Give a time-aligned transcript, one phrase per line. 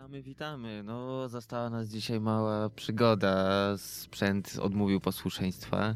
[0.00, 0.82] Witamy, witamy.
[0.84, 3.44] No, została nas dzisiaj mała przygoda.
[3.76, 5.94] Sprzęt odmówił posłuszeństwa.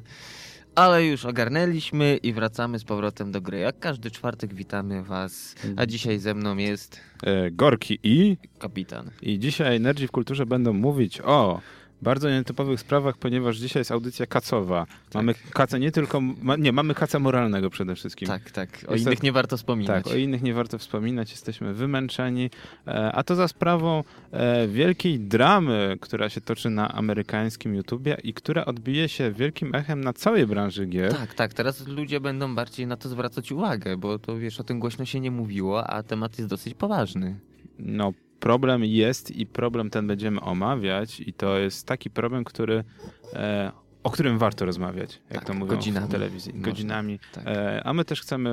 [0.75, 3.59] Ale już ogarnęliśmy i wracamy z powrotem do gry.
[3.59, 9.11] Jak każdy czwartek witamy Was, a dzisiaj ze mną jest E, Gorki i kapitan.
[9.23, 11.61] i dzisiaj Nerdzi w Kulturze będą mówić o
[12.03, 14.87] bardzo nietypowych sprawach, ponieważ dzisiaj jest audycja kacowa.
[15.15, 18.29] Mamy kacę nie tylko, ma, nie, mamy kaca moralnego przede wszystkim.
[18.29, 18.69] Tak, tak.
[18.89, 20.05] O innych tak- nie warto wspominać.
[20.05, 22.51] Tak, o innych nie warto wspominać, jesteśmy wymęczeni,
[22.87, 28.35] e, a to za sprawą e, wielkiej dramy, która się toczy na amerykańskim YouTubie i
[28.35, 31.15] która odbije się wielkim echem na całej branży gier.
[31.15, 31.55] Tak, tak.
[31.55, 35.21] Teraz ludzie będą bardziej na to zwracać uwagę, bo to wiesz, o tym głośno się
[35.21, 37.37] nie mówiło, a temat jest dosyć poważny.
[37.79, 42.85] No, problem jest i problem ten będziemy omawiać i to jest taki problem, który,
[43.33, 46.53] e, o którym warto rozmawiać, jak Tak, to mówią godzinami w telewizji.
[46.53, 46.67] można.
[46.67, 47.19] Godzinami.
[47.33, 47.47] Tak.
[47.47, 48.51] E, a my też chcemy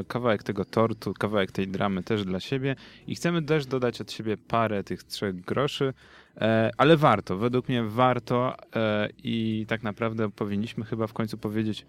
[0.00, 4.12] e, kawałek tego tortu, kawałek tej dramy też dla siebie i chcemy też dodać od
[4.12, 5.94] siebie parę tych trzech groszy,
[6.76, 8.56] ale warto, według mnie warto
[9.24, 11.86] i tak naprawdę powinniśmy chyba w końcu powiedzieć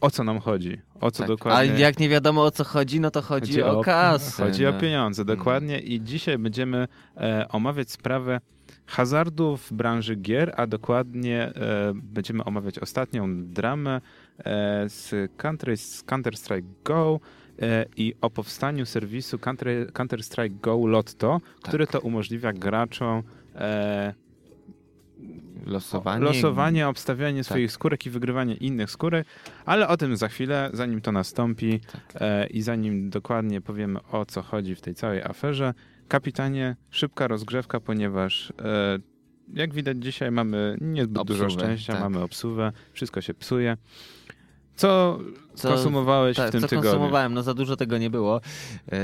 [0.00, 1.28] o co nam chodzi, o co tak.
[1.28, 1.74] dokładnie...
[1.74, 4.42] A jak nie wiadomo o co chodzi, no to chodzi, o, kasę.
[4.44, 4.70] Chodzi no.
[4.70, 5.80] o pieniądze, dokładnie.
[5.80, 8.40] I dzisiaj będziemy e, omawiać sprawę
[8.86, 14.00] hazardu w branży gier, a dokładnie e, będziemy omawiać ostatnią dramę
[14.38, 17.20] e, z Counter- z Counter-Strike Go
[17.62, 23.22] e, i o powstaniu serwisu Counter- Counter-Strike Go Lotto, który to umożliwia graczom
[23.54, 24.14] e,
[25.68, 26.24] Losowanie.
[26.24, 27.46] losowanie, obstawianie Tak.
[27.46, 29.26] swoich skórek i wygrywanie innych skórek,
[29.66, 32.22] ale o tym za chwilę, zanim to nastąpi Tak.
[32.22, 35.74] e, i zanim dokładnie powiemy o co chodzi w tej całej aferze.
[36.08, 38.98] Kapitanie, szybka rozgrzewka, ponieważ e,
[39.54, 42.02] jak widać dzisiaj mamy niezbyt dużo Obsuwę, szczęścia, tak.
[42.02, 43.76] mamy obsuwę, wszystko się psuje.
[44.78, 45.18] Co,
[45.54, 46.90] Co- konsumowałeś Tak, w tym co tygodniu?
[46.90, 48.40] konsumowałem, no za dużo tego nie było.
[48.92, 48.98] Yy,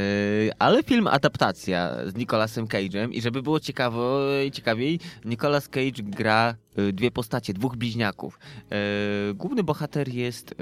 [0.59, 4.21] ale film adaptacja z Nicolasem Cage'em i żeby było ciekawo,
[4.53, 8.39] ciekawiej, Nicolas Cage gra yy, dwie postacie, dwóch bliźniaków.
[8.71, 10.55] Yy, główny bohater jest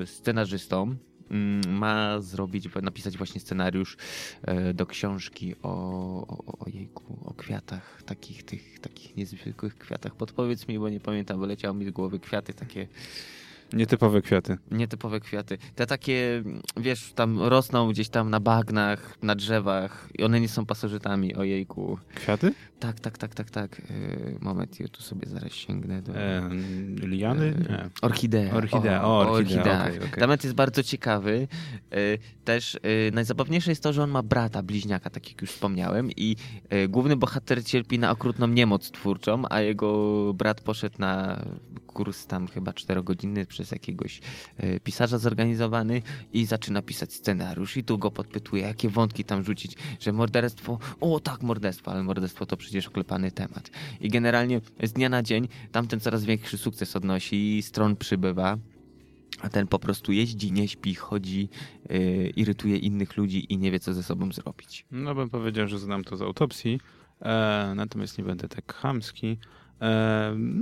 [0.00, 0.96] yy, scenarzystą.
[1.30, 3.96] Mm, Ma zrobić, napisać właśnie scenariusz
[4.46, 5.70] yy, do książki o,
[6.26, 10.14] o, o jejku, o kwiatach, takich tych, takich niezwykłych kwiatach.
[10.14, 12.88] Podpowiedz mi, bo nie pamiętam, wyleciało mi z głowy kwiaty takie
[13.72, 14.58] Nietypowe kwiaty.
[14.70, 15.58] Nietypowe kwiaty.
[15.74, 16.42] Te takie,
[16.76, 21.98] wiesz, tam rosną gdzieś tam na bagnach, na drzewach i one nie są pasożytami, ojejku.
[22.14, 22.52] Kwiaty?
[22.80, 23.82] Tak, tak, tak, tak, tak.
[23.90, 26.16] Yy, moment, ja tu sobie zaraz sięgnę do...
[26.16, 26.50] E,
[26.96, 27.46] liany?
[27.46, 27.90] Yy.
[28.02, 28.54] Orchidea.
[28.54, 30.10] Orchidea, o, o orchidea, okej.
[30.18, 31.48] Temat jest bardzo ciekawy.
[31.90, 36.10] Yy, Też yy, najzabawniejsze jest to, że on ma brata, bliźniaka, tak jak już wspomniałem
[36.16, 36.36] i
[36.88, 41.42] główny bohater cierpi na okrutną niemoc twórczą, a jego brat poszedł na
[41.90, 44.20] kurs tam chyba czterogodzinny przez jakiegoś
[44.58, 46.02] yy, pisarza zorganizowany
[46.32, 51.20] i zaczyna pisać scenariusz i tu go podpytuje, jakie wątki tam rzucić, że morderstwo, o
[51.20, 53.70] tak, morderstwo, ale morderstwo to przecież oklepany temat.
[54.00, 58.58] I generalnie z dnia na dzień tamten coraz większy sukces odnosi, stron przybywa.
[59.40, 61.48] A ten po prostu jeździ, nie śpi, chodzi,
[61.88, 64.86] yy, irytuje innych ludzi i nie wie, co ze sobą zrobić.
[64.90, 66.80] No bym powiedział, że znam to z autopsji,
[67.20, 69.38] e, natomiast nie będę tak chamski.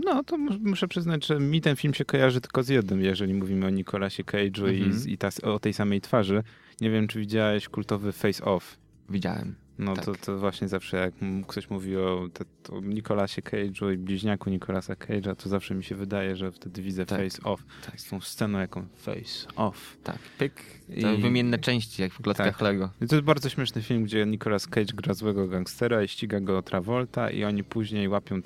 [0.05, 3.35] No to mus- muszę przyznać, że mi ten film się kojarzy tylko z jednym, jeżeli
[3.35, 4.93] mówimy o Nicolasie Cage'u i, Mhm.
[4.93, 6.43] z- i ta, o tej samej twarzy.
[6.81, 8.77] Nie wiem, czy widziałeś kultowy Face Off.
[9.11, 9.55] Widziałem.
[9.79, 10.05] No Tak.
[10.05, 11.15] to, to właśnie zawsze jak
[11.49, 12.45] ktoś mówi o, te,
[12.77, 17.07] o Nicolasie Cage'u i bliźniaku Nicolasa Cage'a, to zawsze mi się wydaje, że wtedy widzę
[17.07, 17.19] Tak.
[17.21, 17.65] Face Off.
[17.87, 19.97] Tak, Z tą sceną jaką Face Off.
[20.05, 20.19] tak.
[20.39, 20.55] Pyk.
[21.03, 22.61] To I- wymienne części, jak w klockach Tak.
[22.61, 22.91] Lego.
[23.01, 26.63] I to jest bardzo śmieszny film, gdzie Nicolas Cage gra złego gangstera i ściga go
[26.63, 28.41] Travolta i oni później łapią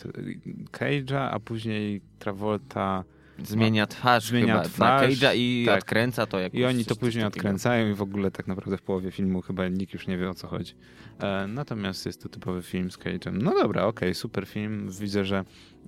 [0.72, 3.04] Cage'a, a później Travolta
[3.38, 5.78] Zmienia twarz Zmienia chyba twarz, na Cage'a i tak.
[5.78, 6.60] odkręca to jakoś.
[6.60, 9.92] i oni to później odkręcają i w ogóle tak naprawdę w połowie filmu chyba nikt
[9.94, 10.74] już nie wie o co chodzi.
[11.20, 13.42] E, natomiast jest to typowy film z Cage'em.
[13.42, 14.90] No dobra, okej, super film.
[15.00, 15.44] Widzę, że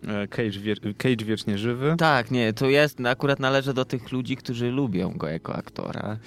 [0.09, 1.95] e, Cage, wie, Cage wiecznie żywy.
[1.99, 6.19] Tak, nie, to jest, akurat należę do tych ludzi, którzy lubią go jako aktora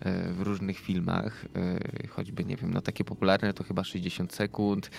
[0.00, 4.90] e, w różnych filmach, e, choćby, nie wiem, no takie popularne to chyba 60 sekund,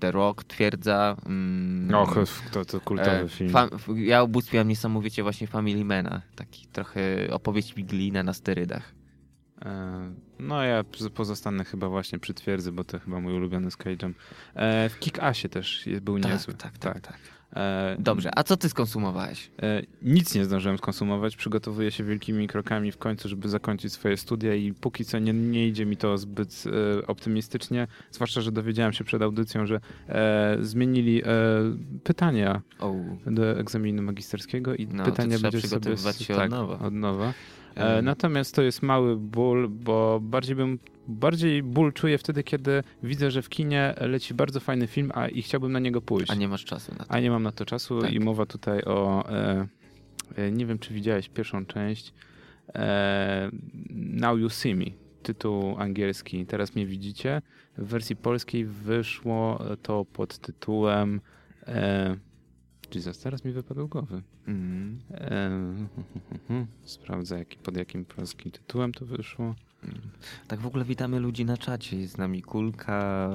[0.00, 1.16] The Rock twierdza.
[1.26, 2.14] Mm, Och,
[2.52, 3.50] to, to kultowy film.
[3.50, 7.00] fa- f- ja ubóstwiam niesamowicie właśnie Family Mana, taki trochę
[7.30, 8.94] opowieść wigilijna na sterydach.
[9.64, 10.84] E, No ja
[11.14, 14.12] pozostanę chyba właśnie przy twierdzy, bo to chyba mój ulubiony z Cage'em.
[14.54, 16.54] E, W Kick-Asie też był Tak, niezły.
[16.54, 17.18] tak, tak, tak.
[17.56, 19.50] E, Dobrze, a co ty skonsumowałeś?
[19.62, 21.36] E, Nic nie zdążyłem skonsumować.
[21.36, 25.68] Przygotowuję się wielkimi krokami w końcu, żeby zakończyć swoje studia i póki co nie, nie
[25.68, 26.64] idzie mi to zbyt
[27.02, 27.86] e, optymistycznie.
[28.10, 31.26] Zwłaszcza, że dowiedziałem się przed audycją, że e, zmienili e,
[32.04, 32.94] pytania O,
[33.26, 36.78] do egzaminu magisterskiego i No, pytania będzie sobie od tak, nowa.
[36.78, 37.32] Od nowa.
[37.78, 40.78] E, natomiast to jest mały ból, bo bardziej bym
[41.08, 45.42] bardziej ból czuję wtedy, kiedy widzę, że w kinie leci bardzo fajny film, a i
[45.42, 46.30] chciałbym na niego pójść.
[46.30, 47.12] A nie masz czasu na to.
[47.12, 48.12] A nie mam na to czasu Tak.
[48.12, 49.66] i mowa tutaj o e,
[50.36, 52.12] e, nie wiem, czy widziałeś pierwszą część
[52.74, 53.50] e,
[53.94, 54.84] Now You See Me,
[55.22, 56.46] tytuł angielski.
[56.46, 57.42] Teraz mnie widzicie.
[57.78, 61.20] W wersji polskiej wyszło to pod tytułem
[61.66, 62.16] e,
[62.94, 64.22] Jesus, teraz mi wypadł głowy.
[64.46, 65.00] Mm.
[65.10, 65.50] E,
[66.84, 69.54] sprawdzę, jaki, pod jakim polskim tytułem to wyszło.
[70.48, 71.96] Tak w ogóle witamy ludzi na czacie.
[71.96, 73.30] Jest z nami Kulka,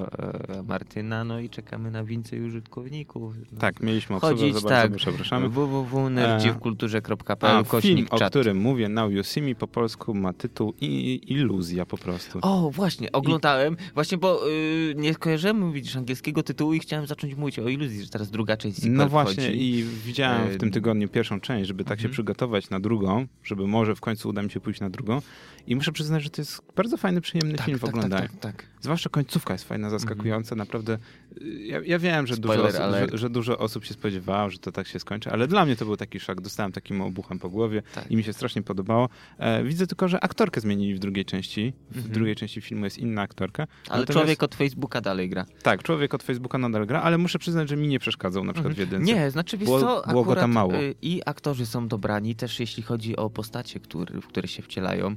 [0.50, 3.34] e, Martyna, no i czekamy na więcej użytkowników.
[3.52, 3.60] No.
[3.60, 4.96] Tak, mieliśmy obsługę, Chodzić, za tak.
[4.96, 5.50] przepraszamy.
[5.50, 11.22] www.nerdziwkulturze.pl A film, o którym mówię, Now You See Me, po polsku ma tytuł I
[11.28, 12.40] Iluzja po prostu.
[12.42, 13.78] O, właśnie, oglądałem.
[13.94, 18.10] Właśnie, bo y, nie kojarzyłem, widzisz, angielskiego tytułu i chciałem zacząć mówić o iluzji, że
[18.10, 19.80] teraz druga część No właśnie wchodzi.
[19.80, 22.14] i widziałem w E, tym tygodniu pierwszą część, żeby tak się mhm.
[22.14, 25.22] przygotować na drugą, żeby może w końcu uda mi się pójść na drugą.
[25.68, 28.28] I muszę przyznać, że to jest bardzo fajny, przyjemny tak, film w tak, tak, oglądaniu.
[28.28, 28.73] tak, tak.
[28.84, 30.56] Zwłaszcza końcówka jest fajna, zaskakująca.
[30.56, 30.98] Naprawdę,
[31.42, 33.12] y, ja, ja wiem, że dużo, Spoiler osób, alert.
[33.12, 35.86] że, że dużo osób się spodziewało, że to tak się skończy, ale dla mnie to
[35.86, 36.42] był taki szok.
[36.42, 38.12] Dostałem takim obuchem po głowie Tak.
[38.12, 39.10] i mi się strasznie podobało.
[39.38, 41.74] E, widzę tylko, że aktorkę zmienili w drugiej części.
[41.92, 42.14] W Mhm.
[42.14, 43.68] drugiej części filmu jest inna aktorka.
[43.90, 45.46] Ale Natomiast- człowiek od Facebooka dalej gra.
[45.64, 48.74] Tak, człowiek od Facebooka nadal gra, ale muszę przyznać, że mi nie przeszkadzał na przykład
[48.74, 49.12] w jedynce.
[49.12, 49.18] Mhm.
[49.26, 50.76] Nie, znaczy Było- co, było go tam mało.
[50.76, 55.16] y, I aktorzy są dobrani, też jeśli chodzi o postacie, który, w które się wcielają,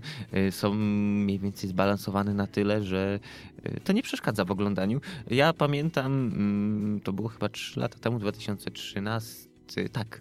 [0.48, 3.20] y, są mniej więcej zbalansowane na tyle, że
[3.84, 5.00] to nie przeszkadza w oglądaniu.
[5.30, 10.20] Ja pamiętam, mm, to było chyba 3 lata temu, 2013, tak,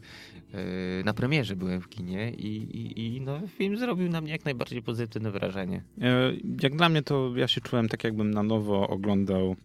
[0.54, 4.46] y, na premierze byłem w kinie i, i, i no, film zrobił na mnie jak
[4.46, 5.84] najbardziej pozytywne wrażenie.
[6.02, 6.32] E,
[6.64, 9.56] Jak dla mnie to ja się czułem tak, jakbym na nowo oglądał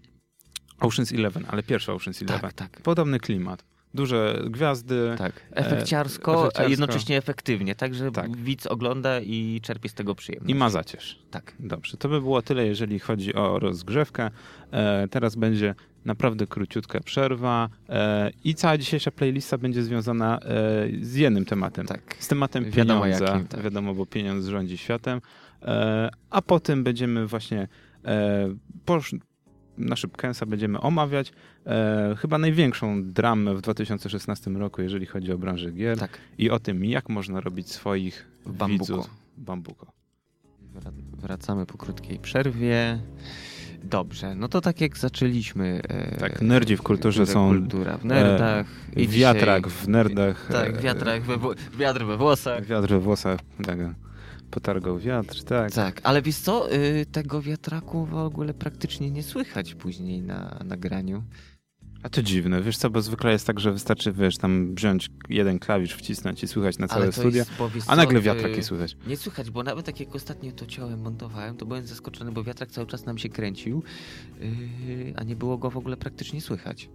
[0.80, 2.40] Ocean's Eleven, ale pierwszy Ocean's Eleven.
[2.40, 2.82] Tak, tak.
[2.82, 3.64] Podobny klimat.
[3.94, 5.14] Duże gwiazdy.
[5.18, 6.60] Tak, efekciarsko, efekciarsko.
[6.60, 8.36] a jednocześnie efektywnie, tak, że Tak.
[8.36, 10.50] widz ogląda i czerpie z tego przyjemność.
[10.50, 11.18] I ma zacierz.
[11.30, 11.54] Tak.
[11.60, 14.30] Dobrze, to by było tyle, jeżeli chodzi o rozgrzewkę.
[14.72, 20.40] E, teraz będzie naprawdę króciutka przerwa e, i cała dzisiejsza playlista będzie związana e,
[21.02, 21.86] z jednym tematem.
[21.86, 22.16] Tak.
[22.18, 23.24] Z tematem Wiadomo pieniądza.
[23.24, 23.62] jakim, tak.
[23.62, 25.20] Wiadomo, bo pieniądz rządzi światem.
[25.62, 27.68] E, a potem będziemy właśnie
[29.80, 31.32] e, po na szybkęsa będziemy omawiać
[31.66, 36.18] e, chyba największą dramę w 2016 roku, jeżeli chodzi o branżę gier Tak.
[36.38, 38.84] i o tym, jak można robić swoich W bambuko.
[38.84, 39.10] widzów.
[39.36, 39.92] Bambuko.
[40.74, 40.92] Wra-
[41.22, 42.98] Wracamy po krótkiej przerwie.
[43.84, 45.80] Dobrze, no to tak jak zaczęliśmy.
[45.88, 48.66] e, Tak, nerdzi w kulturze są, Kultura w nerdach.
[48.96, 50.48] i Wiatrak dzisiaj- w nerdach.
[50.52, 51.36] Tak, e, wiatrak we,
[51.78, 52.64] wiatr we włosach.
[52.66, 53.40] Wiatr we włosach.
[53.64, 53.78] Tak,
[54.50, 55.72] potargał wiatr, tak.
[55.72, 61.22] Tak, ale wiesz co, y, tego wiatraku w ogóle praktycznie nie słychać później na nagraniu.
[62.02, 65.58] A to dziwne, wiesz co, bo zwykle jest tak, że wystarczy, wiesz, tam wziąć jeden
[65.58, 67.44] klawisz, wcisnąć i słychać na całe studia,
[67.86, 68.96] a nagle wiatrak y, nie słychać.
[69.06, 72.70] Nie słychać, bo nawet tak jak ostatnio to ciałem montowałem, to byłem zaskoczony, bo wiatrak
[72.70, 73.82] cały czas nam się kręcił,
[74.40, 76.88] yy, a nie było go w ogóle praktycznie słychać.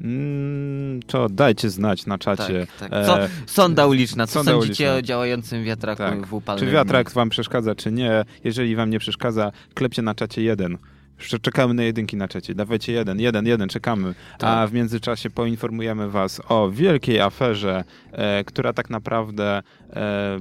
[0.00, 2.66] Mm, to dajcie znać na czacie.
[2.80, 2.92] Tak, tak.
[3.02, 4.94] E, Co, sonda uliczna, co sonda sądzicie uliczna.
[4.98, 6.26] o działającym wiatraku Tak.
[6.26, 8.24] w upalnym Czy wiatrak wam przeszkadza, czy nie?
[8.44, 10.78] Jeżeli wam nie przeszkadza, klepcie na czacie jeden.
[11.18, 12.54] Jeszcze czekamy na jedynki na czacie.
[12.54, 14.14] Dawajcie jeden, jeden, jeden, czekamy.
[14.34, 14.70] A Tak.
[14.70, 20.38] w międzyczasie poinformujemy was o wielkiej aferze, e, która tak naprawdę e,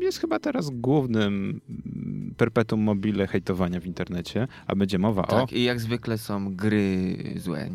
[0.00, 1.60] jest chyba teraz głównym
[2.36, 5.40] perpetuum mobile hejtowania w internecie, a będzie mowa o...
[5.40, 7.70] Tak, i jak zwykle są gry złe,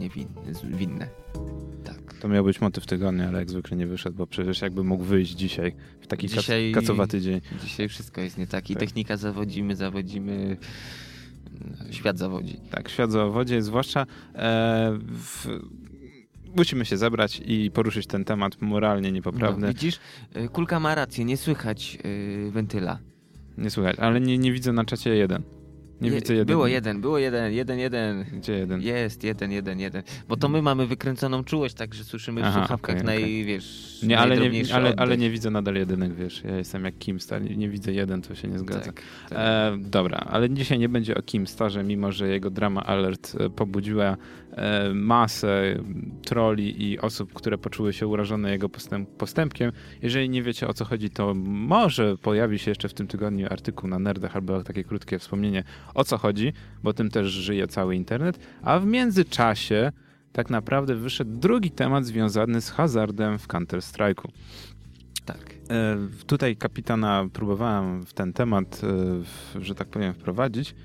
[0.64, 1.08] niewinne.
[1.84, 2.14] Tak.
[2.22, 5.32] To miał być motyw tygodnia, ale jak zwykle nie wyszedł, bo przecież jakby mógł wyjść
[5.32, 7.42] dzisiaj, w taki Dzisiaj- kac- kacowaty dzień.
[7.64, 8.70] Dzisiaj wszystko jest nie tak.
[8.70, 8.80] I Tak.
[8.80, 10.58] technika zawodzimy, zawodzimy,
[11.92, 12.60] świat zawodzi.
[12.72, 15.48] Tak, świat zawodzie, zwłaszcza e, w,
[16.56, 19.68] musimy się zebrać i poruszyć ten temat moralnie niepoprawny.
[19.68, 20.00] No, widzisz,
[20.38, 23.00] y, kulka ma rację, nie słychać y, wentyla.
[23.58, 25.44] Nie słychać, ale nie, nie widzę na czacie jeden.
[26.02, 26.48] Nie Je- widzę jeden.
[26.48, 28.26] Było jeden, było jeden, jeden, jeden.
[28.34, 28.82] Gdzie jeden?
[28.82, 30.04] Jest, jeden, jeden, jeden.
[30.30, 33.46] Bo to my mamy wykręconą czułość, tak, że słyszymy w Aha, słuchawkach okej, naj, okej.
[33.46, 36.44] wiesz, Nie, ale nie, ale, ale nie widzę nadal jedynek, wiesz.
[36.44, 38.80] Ja jestem jak Kim Star, nie widzę jeden, to się nie zgadza.
[38.82, 39.38] Tak, tak.
[39.38, 43.50] E, dobra, ale dzisiaj nie będzie o Kim Starze, mimo że jego drama Alert e,
[43.50, 44.18] pobudziła
[44.94, 45.80] masę
[46.26, 49.72] troli i osób, które poczuły się urażone jego postęp, postępkiem.
[50.02, 53.90] Jeżeli nie wiecie o co chodzi, to może pojawi się jeszcze w tym tygodniu artykuł
[53.90, 58.40] na Nerdach albo takie krótkie wspomnienie o co chodzi, bo tym też żyje cały internet.
[58.62, 59.92] A w międzyczasie
[60.32, 64.28] tak naprawdę wyszedł drugi temat związany z hazardem w Counter-Strike'u.
[65.26, 65.56] tak.
[65.70, 65.98] E,
[66.28, 68.88] Tutaj kapitana próbowałem w ten temat, e,
[69.24, 70.76] w, że tak powiem, wprowadzić.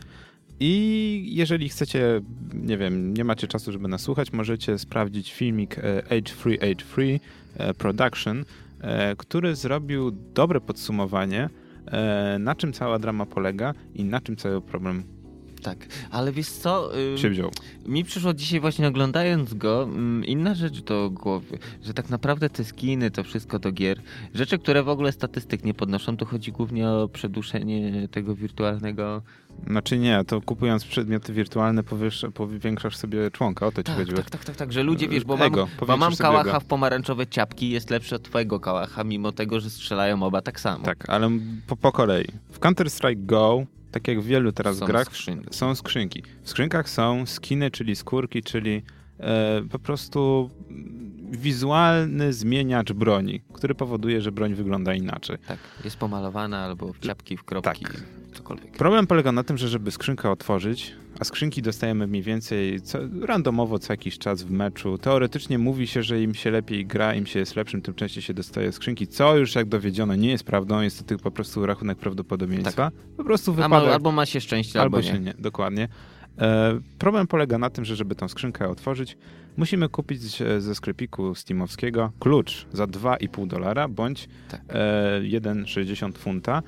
[0.61, 2.21] I jeżeli chcecie,
[2.55, 6.85] nie wiem, nie macie czasu, żeby nas słuchać, możecie sprawdzić filmik e, Age Free Age
[6.85, 7.21] Free
[7.57, 8.45] e, Production,
[8.81, 11.49] e, który zrobił dobre podsumowanie
[11.87, 15.20] e, na czym cała drama polega i na czym cały problem
[15.62, 15.79] Tak,
[16.11, 16.99] ale wiesz co?
[16.99, 17.50] ym, się wziął.
[17.87, 22.64] Mi przyszło dzisiaj właśnie oglądając go ym, inna rzecz do głowy, że tak naprawdę te
[22.64, 24.00] skiny, to wszystko do gier,
[24.35, 29.23] rzeczy, które w ogóle statystyk nie podnoszą, to chodzi głównie o przedłużenie tego wirtualnego...
[29.67, 34.17] Znaczy nie, to kupując przedmioty wirtualne powiesz, powiększasz sobie członka, o to ci Tak, chodziło.
[34.17, 36.64] tak, tak, tak, tak, że ludzie, wiesz, bo mam, Ego, bo powiększasz mam kałacha w
[36.64, 40.85] pomarańczowe ciapki jest lepszy od twojego kałacha, mimo tego, że strzelają oba tak samo.
[40.85, 41.31] Tak, ale
[41.67, 42.25] po, po kolei.
[42.50, 45.47] W Counter-Strike Go, tak jak w wielu teraz Są grach, skrzynki.
[45.51, 46.23] są skrzynki.
[46.43, 48.83] W skrzynkach są skiny, czyli skórki, czyli
[49.21, 50.51] e, po prostu
[51.31, 55.39] wizualny zmieniacz broni, który powoduje, że broń wygląda inaczej.
[55.47, 58.03] Tak, jest pomalowana albo w ciapki, w kropki, Tak.
[58.33, 58.77] cokolwiek.
[58.77, 63.79] Problem polega na tym, że żeby skrzynkę otworzyć, a skrzynki dostajemy mniej więcej co, randomowo
[63.79, 64.99] co jakiś czas w meczu.
[64.99, 68.35] Teoretycznie mówi się, że im się lepiej gra, im się jest lepszym, tym częściej się
[68.35, 71.99] dostaje skrzynki, co już jak dowiedziono nie jest prawdą, jest to tylko po prostu rachunek
[71.99, 72.91] prawdopodobieństwa.
[73.17, 73.69] Po prostu wypada...
[73.87, 75.15] ma, albo ma się szczęście, albo, Albo nie.
[75.15, 75.89] się nie, dokładnie.
[76.39, 79.17] E, problem polega na tym, że żeby tą skrzynkę otworzyć,
[79.57, 84.61] musimy kupić e, ze sklepiku steamowskiego klucz za 2,5 dolara bądź Tak.
[84.69, 86.62] e, 1,60 funta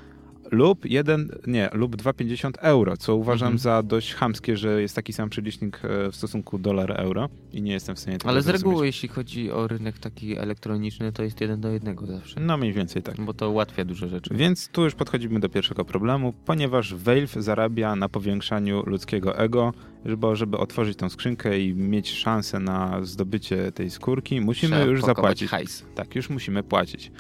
[0.52, 3.58] lub 1, nie, lub 2,50 euro, co uważam Mhm.
[3.58, 7.96] za dość chamskie, że jest taki sam przelicznik e, w stosunku dolar-euro i nie jestem
[7.96, 8.64] w stanie tego Ale z zrozumieć.
[8.70, 12.40] reguły, jeśli chodzi o rynek taki elektroniczny, to jest jeden do jednego zawsze.
[12.40, 13.20] No mniej więcej tak.
[13.20, 14.34] Bo to ułatwia dużo rzeczy.
[14.34, 19.72] Więc tu już podchodzimy do pierwszego problemu, ponieważ Valve zarabia na powiększaniu ludzkiego ego,
[20.04, 25.02] żeby, żeby otworzyć tą skrzynkę i mieć szansę na zdobycie tej skórki, musimy Trzeba już
[25.02, 25.50] zapłacić.
[25.50, 25.84] hajs.
[25.94, 27.10] Tak, już musimy płacić.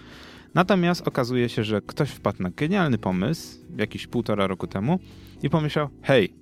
[0.54, 4.98] Natomiast okazuje się, że ktoś wpadł na genialny pomysł jakiś półtora roku temu
[5.42, 6.34] i pomyślał, hej,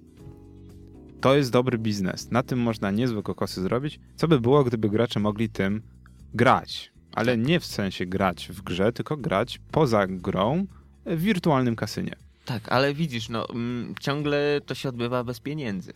[1.21, 4.01] to jest dobry biznes, na tym można niezłe kokosy zrobić.
[4.17, 5.83] Co by było, gdyby gracze mogli tym
[6.35, 6.93] grać?
[7.13, 10.67] Ale nie w sensie grać w grze, tylko grać poza grą
[11.07, 12.17] w wirtualnym kasynie.
[12.45, 15.93] Tak, ale widzisz, no mm, ciągle to się odbywa bez pieniędzy.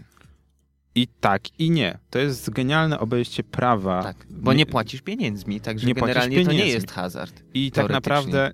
[0.95, 1.99] I tak, i nie.
[2.11, 4.03] To jest genialne obejście prawa.
[4.03, 6.73] Tak, bo nie płacisz pieniędzmi, także Nie generalnie to nie pieniędzmi.
[6.73, 7.43] jest hazard.
[7.55, 8.53] I tak naprawdę y,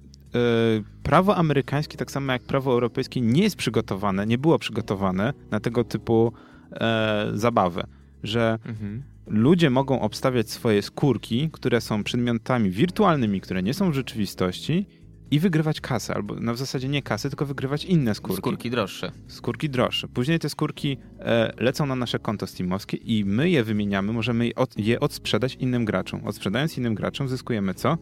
[1.03, 5.85] prawo amerykańskie, tak samo jak prawo europejskie, nie jest przygotowane, nie było przygotowane na tego
[5.85, 6.33] typu
[6.73, 7.85] e, zabawę,
[8.23, 9.03] że Mhm.
[9.27, 14.87] ludzie mogą obstawiać swoje skórki, które są przedmiotami wirtualnymi, które nie są w rzeczywistości
[15.31, 18.37] i wygrywać kasę, albo no w zasadzie nie kasę, tylko wygrywać inne skórki.
[18.37, 19.13] Skórki droższe.
[19.29, 20.09] Skórki droższe.
[20.09, 24.55] Później te skórki e, lecą na nasze konto steamowskie i my je wymieniamy, możemy je,
[24.55, 26.27] od, je odsprzedać innym graczom.
[26.27, 27.99] Odsprzedając innym graczom zyskujemy co?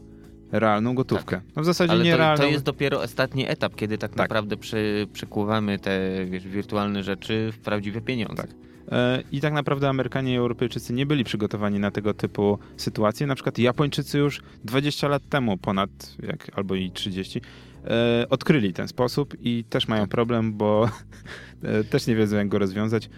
[0.52, 1.40] Realną gotówkę.
[1.56, 2.44] No w zasadzie Ale nie to, realną.
[2.44, 4.18] to jest dopiero ostatni etap, kiedy tak, Tak.
[4.18, 8.42] naprawdę przy, przekuwamy te wiesz, wirtualne rzeczy w prawdziwe pieniądze.
[8.42, 8.50] Tak.
[8.92, 13.26] E, I tak naprawdę Amerykanie i Europejczycy nie byli przygotowani na tego typu sytuacje.
[13.26, 15.90] Na przykład Japończycy już 20 lat temu, ponad
[16.22, 17.40] jak, albo i 30,
[17.84, 20.10] e, odkryli ten sposób i też mają Tak.
[20.10, 20.90] problem, bo
[21.62, 23.10] e, też nie wiedzą jak go rozwiązać.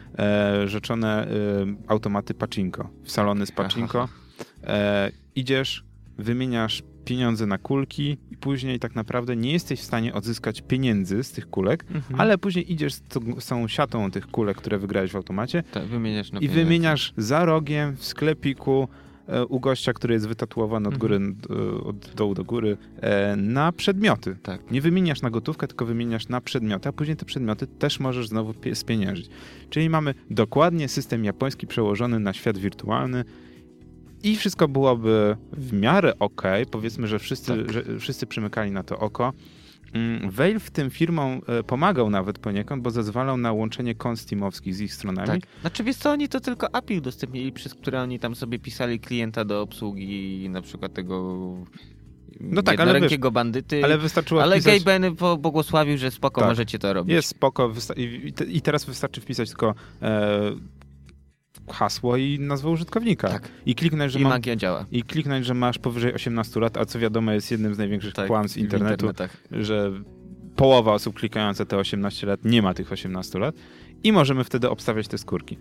[0.65, 1.27] Rzeczone
[1.87, 4.09] automaty pachinko, w salony z pachinko.
[4.65, 5.85] E, idziesz,
[6.19, 11.33] wymieniasz pieniądze na kulki i później tak naprawdę nie jesteś w stanie odzyskać pieniędzy z
[11.33, 12.21] tych kulek, Mhm.
[12.21, 15.83] ale później idziesz z, tą- z tą siatą tych kulek, które wygrałeś w automacie Tak,
[15.85, 16.49] i pieniądze.
[16.49, 18.89] wymieniasz za rogiem w sklepiku
[19.29, 21.37] e, u gościa, który jest wytatuowany od góry, Mhm.
[21.81, 24.37] e, od dołu do góry, e, na przedmioty.
[24.43, 24.71] Tak.
[24.71, 28.53] Nie wymieniasz na gotówkę, tylko wymieniasz na przedmioty, a później te przedmioty też możesz znowu
[28.53, 29.29] pie- spieniężyć.
[29.71, 33.25] Czyli mamy dokładnie system japoński przełożony na świat wirtualny
[34.23, 36.43] i wszystko byłoby w miarę ok.
[36.71, 37.73] Powiedzmy, że wszyscy, Tak.
[37.73, 39.33] że wszyscy przymykali na to oko.
[39.93, 44.81] Mm, Valve tym firmom e, pomagał nawet poniekąd, bo zezwalał na łączenie kont steamowskich z
[44.81, 45.27] ich stronami.
[45.29, 45.41] Tak.
[45.61, 49.45] Znaczy wiesz co, oni to tylko API udostępnili, przez które oni tam sobie pisali klienta
[49.45, 51.55] do obsługi na przykład tego
[52.41, 53.85] No tak, ale jednorękiego bandyty.
[53.85, 54.85] Ale wystarczyło ale wpisać...
[54.85, 56.51] Gay Ben po- błogosławił, że spoko, Tak.
[56.51, 57.13] możecie to robić.
[57.15, 57.69] Jest spoko.
[57.69, 60.41] wysta- I, i te- I teraz wystarczy wpisać tylko e,
[61.69, 63.29] hasło i nazwę użytkownika.
[63.29, 63.49] Tak.
[63.67, 64.87] I kliknąć, że I mam, magia działa.
[64.91, 68.27] I kliknąć, że masz powyżej 18 lat, a co wiadomo jest jednym z największych Tak,
[68.27, 69.11] kłamstw internetu,
[69.51, 69.93] że
[70.57, 73.55] połowa osób klikająca te 18 lat nie ma tych 18 lat
[74.05, 75.57] i możemy wtedy obstawiać te skórki.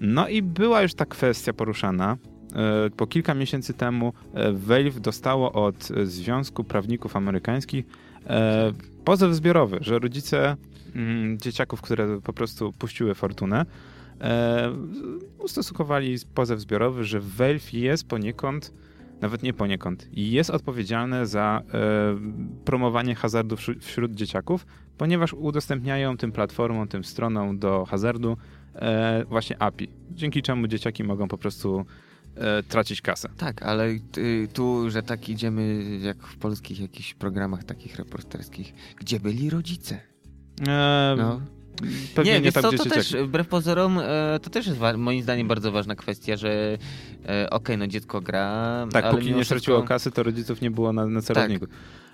[0.00, 2.16] No i była już ta kwestia poruszana.
[2.54, 7.84] E, Po kilka miesięcy temu e, Valve dostało od Związku Prawników Amerykańskich
[8.26, 8.72] e,
[9.04, 10.56] pozew zbiorowy, że rodzice
[10.94, 13.66] mm, dzieciaków, które po prostu puściły fortunę,
[14.20, 14.72] e,
[15.38, 18.72] ustosunkowali pozew zbiorowy, że Valve jest poniekąd,
[19.20, 21.80] nawet nie poniekąd, jest odpowiedzialne za e,
[22.64, 24.66] promowanie hazardu wśród, wśród dzieciaków,
[24.98, 28.36] ponieważ udostępniają tym platformom, tym stronom do hazardu
[28.74, 31.84] e, właśnie API, dzięki czemu dzieciaki mogą po prostu
[32.36, 33.28] e, tracić kasę.
[33.36, 39.20] Tak, ale y, tu, że tak idziemy jak w polskich jakichś programach takich reporterskich, gdzie
[39.20, 40.00] byli rodzice?
[40.68, 41.40] E, No.
[42.14, 43.12] Pewnie nie, nie, tam, co, gdzie to dzieciaki.
[43.12, 46.78] też, wbrew pozorom, e, to też jest moim zdaniem bardzo ważna kwestia, że
[47.28, 50.70] e, okej, no dziecko gra, Tak, ale póki nie wszystko- straciło kasy, to rodziców nie
[50.70, 51.66] było na, na celowniku.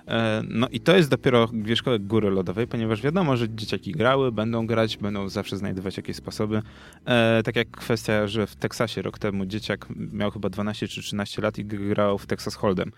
[0.09, 4.67] E, No i to jest dopiero wierzchołek góry lodowej, ponieważ wiadomo, że dzieciaki grały, będą
[4.67, 6.63] grać, będą zawsze znajdować jakieś sposoby.
[7.05, 11.43] E, tak jak kwestia, że w Teksasie rok temu dzieciak miał chyba 12 czy 13
[11.43, 12.91] lat i grał w Texas Hold'em.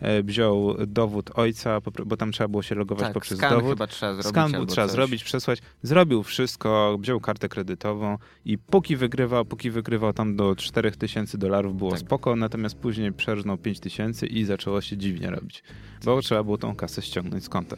[0.00, 3.70] E, wziął dowód ojca, bo tam trzeba było się logować tak, poprzez skan dowód.
[3.70, 4.96] chyba trzeba zrobić Skan trzeba coś.
[4.96, 5.58] zrobić, przesłać.
[5.82, 11.90] Zrobił wszystko, wziął kartę kredytową i póki wygrywał, póki wygrywał tam do 4000 dolarów było
[11.90, 12.00] Tak.
[12.00, 15.62] spoko, natomiast później przerżnął 5000 i zaczęło się dziwnie robić,
[16.04, 17.76] bo trzeba było tą kasę ściągnąć z konta.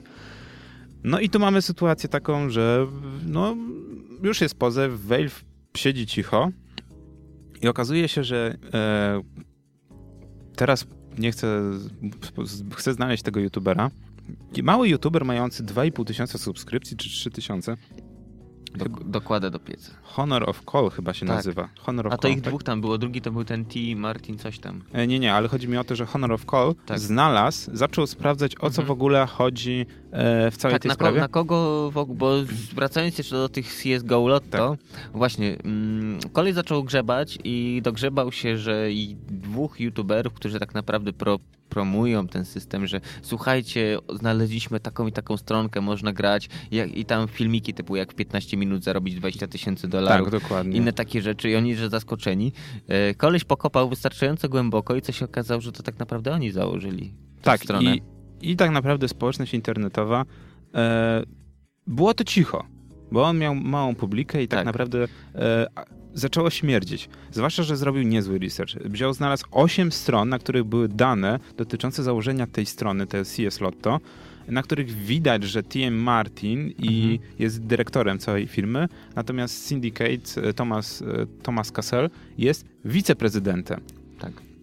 [1.04, 2.86] No i tu mamy sytuację taką, że
[3.26, 3.56] no,
[4.22, 5.44] już jest pozew, Valve
[5.76, 6.50] siedzi cicho
[7.62, 9.20] i okazuje się, że e,
[10.56, 10.86] teraz
[11.18, 11.60] nie chcę,
[12.76, 13.90] chcę znaleźć tego youtubera.
[14.62, 17.76] Mały youtuber mający 2,5 tysiąca subskrypcji, czy 3 tysiące.
[18.78, 19.92] Dok- dokładę do pieca.
[20.02, 21.36] Honor of Call chyba się Tak.
[21.36, 21.68] nazywa.
[21.78, 22.50] Honor of A to Call, ich tak?
[22.50, 23.78] dwóch tam było, drugi to był ten T.
[23.96, 24.82] Martin coś tam.
[24.92, 26.98] E, Nie, nie, ale chodzi mi o to, że Honor of Call Tak.
[26.98, 28.86] znalazł, zaczął sprawdzać, o co Mhm.
[28.86, 29.86] w ogóle chodzi
[30.50, 31.20] w całej Tak, tej na, ko- sprawie.
[31.20, 32.34] na kogo, bo
[32.74, 35.10] wracając jeszcze do tych CSGO Lotto, Tak.
[35.12, 41.12] właśnie, mm, kolej zaczął grzebać i dogrzebał się, że i dwóch youtuberów, którzy tak naprawdę
[41.12, 41.38] pro,
[41.68, 47.28] promują ten system, że słuchajcie, znaleźliśmy taką i taką stronkę, można grać jak, i tam
[47.28, 50.30] filmiki typu jak w 15 minut zarobić 20 tysięcy dolarów.
[50.30, 50.76] Tak, dokładnie.
[50.76, 52.52] Inne takie rzeczy i oni, że zaskoczeni.
[52.88, 57.12] E, Koleś pokopał wystarczająco głęboko i co się okazało, że to tak naprawdę oni założyli
[57.42, 57.96] tak, stronę.
[57.96, 58.02] i,
[58.42, 60.24] i tak naprawdę społeczność internetowa
[60.74, 61.22] e,
[61.86, 62.64] było to cicho,
[63.12, 64.66] bo on miał małą publikę i tak, Tak.
[64.66, 65.04] naprawdę
[65.34, 65.66] e,
[66.14, 67.08] zaczęło śmierdzić.
[67.32, 68.74] Zwłaszcza, że zrobił niezły research.
[68.84, 74.00] Wziął, znalazł 8 stron, na których były dane dotyczące założenia tej strony, tej CS Lotto,
[74.48, 77.18] na których widać, że TM Martin i Mhm.
[77.38, 83.80] jest dyrektorem całej firmy, natomiast Syndicate e, Thomas, e, Thomas Cassell jest wiceprezydentem.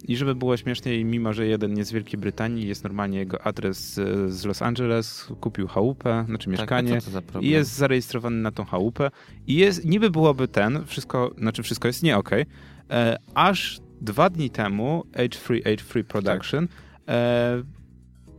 [0.06, 0.10] Tak.
[0.10, 3.98] I żeby było śmieszniej, mimo że jeden jest z Wielkiej Brytanii, jest normalnie jego adres
[3.98, 7.44] e, z Los Angeles, kupił chałupę, znaczy mieszkanie Tak, za problem?
[7.44, 9.12] i jest zarejestrowany na tą chałupę.
[9.48, 12.46] I jest, niby byłoby ten, wszystko, znaczy wszystko jest nie okej,
[12.90, 16.68] e, aż dwa dni temu Age Free, Age Free Production
[17.08, 17.64] e,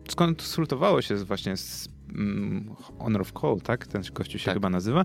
[0.09, 3.87] skonsultowało się właśnie z mm, Honor of Call, tak?
[3.87, 4.55] Ten gościu się Tak.
[4.55, 5.05] chyba nazywa.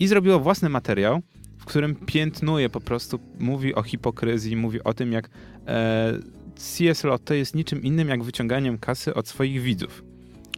[0.00, 1.22] I zrobiło własny materiał,
[1.62, 5.30] w którym piętnuje po prostu, mówi o hipokryzji, mówi o tym, jak
[5.66, 6.18] e,
[6.56, 10.04] CS Lotto jest niczym innym jak wyciąganiem kasy od swoich widzów.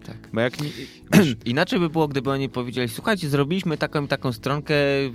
[0.06, 0.16] Tak.
[0.32, 0.54] Bo jak...
[1.12, 4.74] Wiesz, inaczej by było, gdyby oni powiedzieli, słuchajcie, zrobiliśmy taką taką stronkę,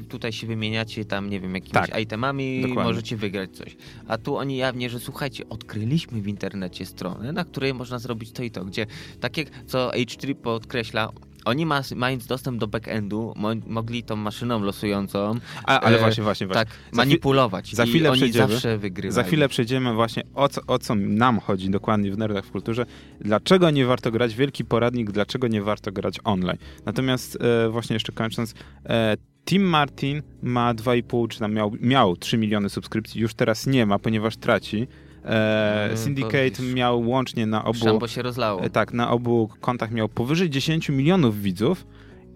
[0.09, 2.01] tutaj się wymieniacie tam, nie wiem, jakimiś Tak.
[2.01, 2.83] itemami, Dokładnie.
[2.83, 3.77] możecie wygrać coś.
[4.07, 8.43] A tu oni jawnie, że słuchajcie, odkryliśmy w internecie stronę, na której można zrobić to
[8.43, 8.85] i to, gdzie
[9.19, 11.09] tak jak co H3 podkreśla,
[11.45, 16.23] oni ma, mając dostęp do backendu, mo mogli tą maszyną losującą a, ale e, właśnie,
[16.23, 16.65] właśnie, właśnie.
[16.65, 17.75] tak manipulować.
[17.75, 18.53] za I chwilę oni przejdziemy.
[18.53, 19.15] zawsze wygrywali.
[19.15, 22.85] Za chwilę przejdziemy właśnie o co, o co nam chodzi dokładnie w Nerdach w Kulturze.
[23.21, 24.35] Dlaczego nie warto grać?
[24.35, 26.57] Wielki poradnik, dlaczego nie warto grać online.
[26.85, 28.53] Natomiast e, właśnie jeszcze kończąc,
[28.85, 33.85] e, Tim Martin ma 2,5, czy tam miał, miał 3 miliony subskrypcji, już teraz nie
[33.85, 34.87] ma, ponieważ traci.
[35.25, 37.79] E, to Syndicate miał łącznie na obu...
[37.79, 38.61] Szambo się rozlało.
[38.63, 41.85] E, Tak, na obu kontach miał powyżej 10 milionów widzów.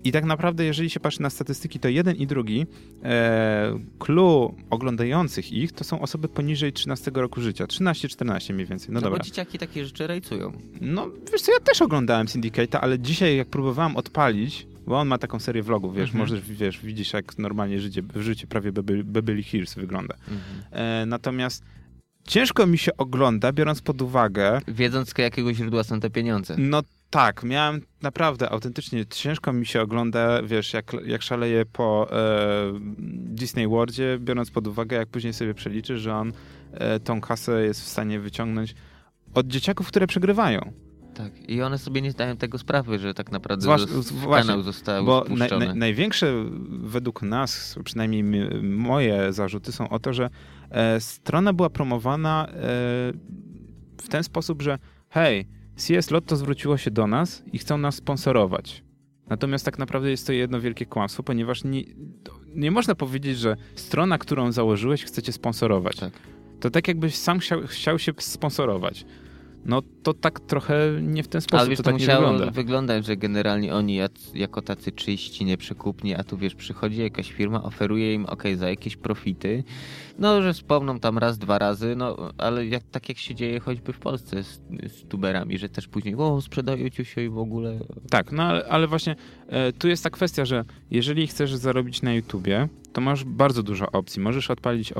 [0.05, 2.65] I tak naprawdę, jeżeli się patrzy na statystyki, to jeden i drugi
[3.03, 7.65] e, clue oglądających ich to są osoby poniżej 13 roku życia.
[7.65, 8.87] 13-14 mniej więcej.
[8.89, 9.17] No No dobra.
[9.19, 10.51] bo dzieciaki takie rzeczy rajcują.
[10.81, 15.17] No wiesz co, ja też oglądałem Syndicate'a, ale dzisiaj jak próbowałem odpalić, bo on ma
[15.17, 16.19] taką serię vlogów, wiesz, Mhm.
[16.19, 18.71] możesz, wiesz, widzisz jak normalnie życie, w życiu prawie
[19.03, 20.15] Beverly Hills wygląda.
[20.15, 20.63] Mhm.
[20.71, 21.63] E, natomiast
[22.27, 26.55] ciężko mi się ogląda, biorąc pod uwagę, Wiedząc, z jakiego źródła są te pieniądze.
[26.57, 32.79] No tak, miałem naprawdę autentycznie ciężko mi się ogląda, wiesz, jak, jak szaleje po e,
[33.09, 36.33] Disney Worldzie, biorąc pod uwagę, jak później sobie przeliczy, że on
[36.73, 38.75] e, tą kasę jest w stanie wyciągnąć
[39.33, 40.71] od dzieciaków, które przegrywają.
[41.13, 44.63] Tak, i one sobie nie zdają tego sprawy, że tak naprawdę Zwłasz- zos- właśnie, kanał
[44.63, 45.65] został Bo spuszczony.
[45.67, 46.33] naj, największe
[46.69, 48.23] według nas, przynajmniej
[48.63, 50.29] moje zarzuty są o to, że
[50.99, 52.53] strona była promowana e,
[53.97, 55.47] w ten sposób, że hej,
[55.87, 58.83] CS Lotto zwróciło się do nas i chcą nas sponsorować.
[59.29, 61.83] Natomiast tak naprawdę jest to jedno wielkie kłamstwo, ponieważ nie,
[62.55, 65.95] nie można powiedzieć, że strona, którą założyłeś, chcecie sponsorować.
[65.95, 66.13] Tak.
[66.59, 69.05] To tak jakbyś sam chciał, chciał się sponsorować.
[69.65, 72.51] No to tak trochę nie w ten sposób Ale wiesz, to to, tak musiało wygląda.
[72.51, 73.99] wyglądać, że generalnie oni
[74.33, 78.97] jako tacy czyści, nieprzekupni, a tu wiesz, przychodzi jakaś firma, oferuje im, ok, za jakieś
[78.97, 79.63] profity,
[80.19, 83.93] no, że wspomną tam raz, dwa razy, no, ale jak, tak jak się dzieje choćby
[83.93, 87.79] w Polsce z, z tuberami, że też później, o, sprzedają ci się i w ogóle...
[88.09, 89.15] Tak, no ale, ale właśnie
[89.47, 93.91] e, tu jest ta kwestia, że jeżeli chcesz zarobić na YouTubie, to masz bardzo dużo
[93.91, 94.21] opcji.
[94.21, 94.95] Możesz odpalić e,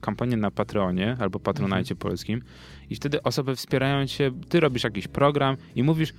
[0.00, 2.42] kampanię na Patreonie albo Patronajcie polskim
[2.90, 6.12] i wtedy osoby wspierają cię, ty robisz jakiś program i mówisz,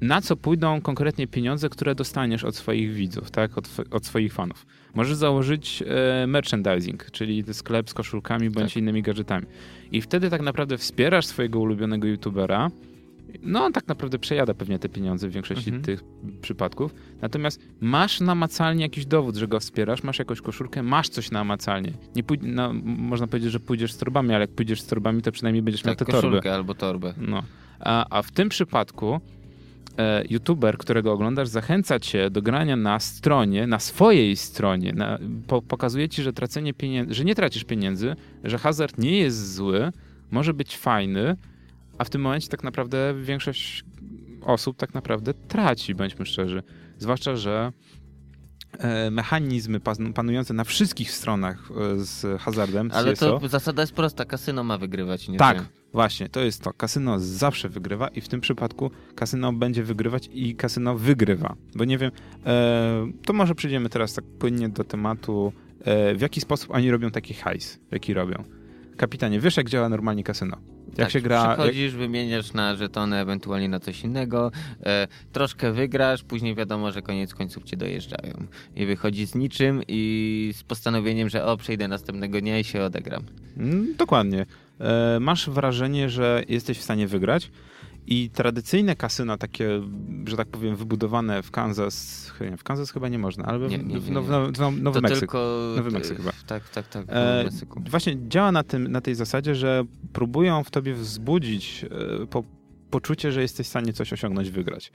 [0.00, 3.58] na co pójdą konkretnie pieniądze, które dostaniesz od swoich widzów, tak?
[3.58, 4.66] od, od swoich fanów.
[4.94, 5.82] Możesz założyć
[6.22, 8.76] e, merchandising, czyli sklep z koszulkami bądź Tak.
[8.76, 9.46] innymi gadżetami.
[9.92, 12.70] I wtedy tak naprawdę wspierasz swojego ulubionego youtubera.
[13.42, 15.84] No, on tak naprawdę przejada pewnie te pieniądze w większości Mhm.
[15.84, 16.04] tych
[16.42, 16.94] przypadków.
[17.22, 21.92] Natomiast masz namacalnie jakiś dowód, że go wspierasz, masz jakąś koszulkę, masz coś namacalnie.
[22.16, 25.32] Nie pój- no, można powiedzieć, że pójdziesz z torbami, ale jak pójdziesz z torbami, to
[25.32, 26.28] przynajmniej będziesz miał Tak, te torby.
[26.28, 27.14] koszulkę albo torbę.
[27.18, 27.42] No.
[27.80, 29.20] A, a w tym przypadku
[29.98, 34.92] e, youtuber, którego oglądasz, zachęca cię do grania na stronie, na swojej stronie.
[34.92, 39.54] Na, po, pokazuje ci, że tracenie pieniędzy, że nie tracisz pieniędzy, że hazard nie jest
[39.54, 39.92] zły,
[40.30, 41.36] może być fajny,
[42.00, 43.84] a w tym momencie tak naprawdę większość
[44.42, 46.62] osób tak naprawdę traci, bądźmy szczerzy.
[46.98, 47.72] Zwłaszcza, że
[48.78, 53.92] e, mechanizmy pan- panujące na wszystkich stronach e, z hazardem Ale CSO, to zasada jest
[53.92, 56.72] prosta, kasyno ma wygrywać, nie tak, właśnie, to jest to.
[56.72, 61.56] Kasyno zawsze wygrywa i w tym przypadku kasyno będzie wygrywać i kasyno wygrywa.
[61.74, 62.10] Bo nie wiem,
[62.46, 65.52] e, to może przejdziemy teraz tak płynnie do tematu,
[66.16, 68.44] w jaki sposób oni robią taki hajs, jaki robią.
[68.96, 70.56] Kapitanie, wiesz jak działa normalnie kasyno?
[70.90, 71.44] Jak tak, się gra...
[71.44, 77.02] Jak, Przychodzisz, wymieniasz na żetony, ewentualnie na coś innego, e, troszkę wygrasz, później wiadomo, że
[77.02, 78.46] koniec końców cię dojeżdżają.
[78.76, 83.22] I wychodzi z niczym i z postanowieniem, że o, przyjdę następnego dnia i się odegram.
[83.56, 84.46] Mm, Dokładnie.
[84.80, 87.50] E, Masz wrażenie, że jesteś w stanie wygrać
[88.10, 89.80] i tradycyjne kasyno, takie,
[90.26, 92.26] że tak powiem, wybudowane w Kansas,
[92.58, 94.14] w Kansas chyba nie można, ale w, Nie, nie, w, nie.
[94.14, 95.20] Now- w, Now- Nowy Meksyk.
[95.20, 95.72] tylko...
[95.76, 96.30] Nowy Meksyk chyba.
[96.46, 97.82] Tak, tak, tak, w E, Nowym Meksyku.
[97.90, 101.84] Właśnie działa na, tym, na tej zasadzie, że próbują w tobie wzbudzić
[102.22, 102.44] e, po,
[102.90, 104.92] poczucie, że jesteś w stanie coś osiągnąć, wygrać.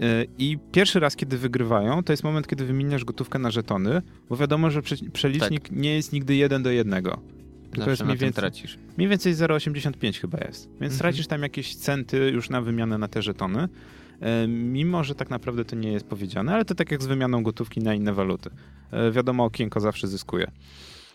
[0.00, 4.36] E, I pierwszy raz, kiedy wygrywają, to jest moment, kiedy wymieniasz gotówkę na żetony, bo
[4.36, 7.18] wiadomo, że prze, przelicznik nie jest nigdy jeden do jednego.
[7.76, 8.78] Zawsze jest na mniej więcej, tracisz.
[8.96, 10.68] mniej więcej 0,85 chyba jest.
[10.68, 10.98] Więc Mhm.
[10.98, 13.68] tracisz tam jakieś centy już na wymianę na te żetony.
[14.20, 17.42] E, Mimo, że tak naprawdę to nie jest powiedziane, ale to tak jak z wymianą
[17.42, 18.50] gotówki na inne waluty.
[18.90, 20.50] E, Wiadomo, okienko zawsze zyskuje.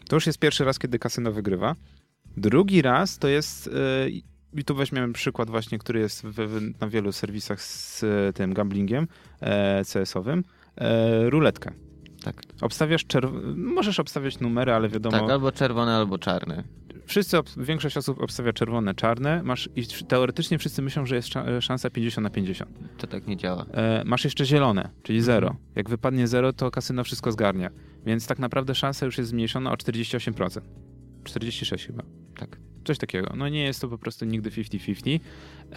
[0.09, 1.75] To już jest pierwszy raz, kiedy kasyno wygrywa.
[2.37, 4.09] Drugi raz to jest, e,
[4.53, 9.07] i tu weźmiemy przykład właśnie, który jest w, w, na wielu serwisach z tym gamblingiem
[9.41, 10.43] e, CS-owym,
[10.75, 11.71] e, ruletkę.
[12.23, 16.63] Tak, Obstawiasz, czerw- możesz obstawiać numery, ale wiadomo, tak, albo czerwone, albo czarne.
[17.05, 21.89] wszyscy, większość osób obstawia czerwone, czarne, masz i teoretycznie wszyscy myślą, że jest sza- szansa
[21.89, 22.71] 50 na 50.
[22.97, 23.65] To tak nie działa.
[23.73, 25.47] E, masz jeszcze zielone, czyli zero.
[25.47, 25.65] Mhm.
[25.75, 27.69] Jak wypadnie zero, to kasyno wszystko zgarnia.
[28.05, 30.61] Więc tak naprawdę szansa już jest zmniejszona o 48%.
[31.23, 32.03] 46 chyba.
[32.37, 32.57] Tak.
[32.85, 33.33] Coś takiego.
[33.37, 35.19] No nie jest to po prostu nigdy 50-50.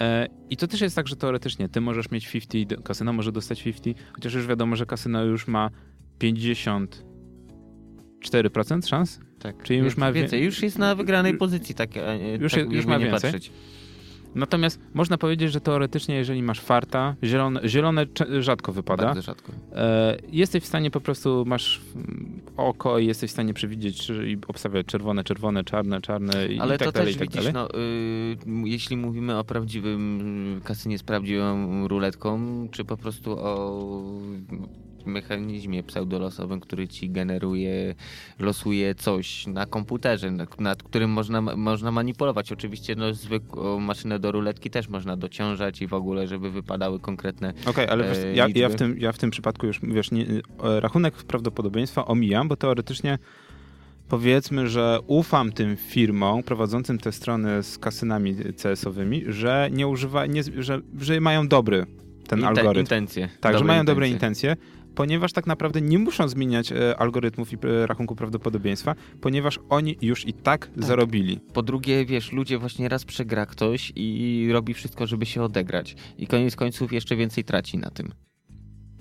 [0.01, 3.33] E, I to też jest tak, że teoretycznie ty możesz mieć 50, d- kasyno może
[3.33, 5.71] dostać 50, chociaż już wiadomo, że kasyno już ma
[6.19, 9.21] 54% szans.
[9.39, 9.63] Tak.
[9.63, 10.45] Czyli już ma wie- więcej.
[10.45, 11.91] Już jest na wygranej pozycji, tak,
[12.41, 13.33] już tak już ma więcej.
[13.33, 13.51] patrzeć.
[14.35, 18.07] Natomiast można powiedzieć, że teoretycznie, jeżeli masz farta, zielone, zielone
[18.41, 19.05] rzadko wypada.
[19.05, 19.53] Bardzo rzadko.
[19.73, 21.81] E, jesteś w stanie po prostu, masz
[22.57, 26.79] oko i jesteś w stanie przewidzieć i obstawiać czerwone, czerwone, czarne, czarne i, Ale i
[26.79, 27.53] tak to dalej, też tak widzisz, dalej.
[27.53, 27.69] no,
[28.65, 33.83] y, jeśli mówimy o prawdziwym kasynie z prawdziwą ruletką, czy po prostu o
[35.07, 37.95] mechanizmie pseudolosowym, który ci generuje,
[38.39, 42.53] losuje coś na komputerze, nad, nad którym można, można manipulować.
[42.53, 47.53] Oczywiście no, zwykłą maszynę do ruletki też można dociążać i w ogóle, żeby wypadały konkretne
[47.67, 50.27] Okej, ale wiesz, e, ja, ja, w tym, ja w tym przypadku już, wiesz, nie,
[50.27, 53.19] e, rachunek prawdopodobieństwa omijam, bo teoretycznie
[54.09, 60.43] powiedzmy, że ufam tym firmom prowadzącym te strony z kasynami CS-owymi, że nie używa, nie,
[60.43, 61.87] że, że mają dobry
[62.29, 62.81] ten inte- algorytm.
[62.81, 63.29] intencje.
[63.41, 64.57] Tak, że mają dobre intencje.
[64.95, 70.29] Ponieważ tak naprawdę nie muszą zmieniać e, algorytmów i e, rachunku prawdopodobieństwa, ponieważ oni już
[70.29, 71.41] i tak, zarobili.
[71.53, 75.97] Po drugie, wiesz, ludzie właśnie raz przegra ktoś i robi wszystko, żeby się odegrać.
[76.19, 78.13] I koniec końców jeszcze więcej traci na tym.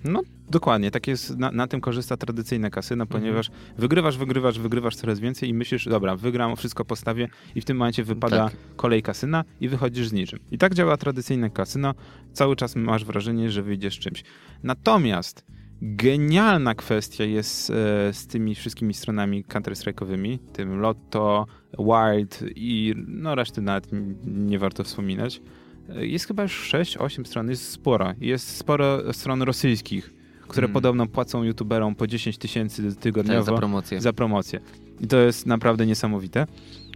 [0.06, 3.22] No, dokładnie, tak jest, na, na tym korzysta tradycyjne kasyno, Mhm.
[3.22, 7.78] ponieważ wygrywasz, wygrywasz, wygrywasz coraz więcej i myślisz, dobra, wygram, wszystko postawię i w tym
[7.78, 8.58] momencie wypada Tak.
[8.76, 10.40] kolej kasyna i wychodzisz z niczym.
[10.52, 11.94] I tak działa tradycyjne kasyno,
[12.34, 14.24] cały czas masz wrażenie, że wyjdziesz czymś.
[14.64, 15.46] Natomiast
[15.84, 17.74] genialna kwestia jest e,
[18.14, 21.46] z tymi wszystkimi stronami counter-strike'owymi, tym Lotto,
[21.80, 23.88] Wild i no reszty nawet
[24.26, 25.42] nie warto wspominać,
[25.90, 28.14] e, jest chyba już 6-8 stron, jest sporo.
[28.22, 30.14] Jest sporo stron rosyjskich,
[30.48, 30.74] które Mm.
[30.74, 34.02] podobno płacą youtuberom po 10 tysięcy Tak, tygodniowo za promocję.
[34.02, 34.60] za promocję.
[35.02, 36.46] I to jest naprawdę niesamowite,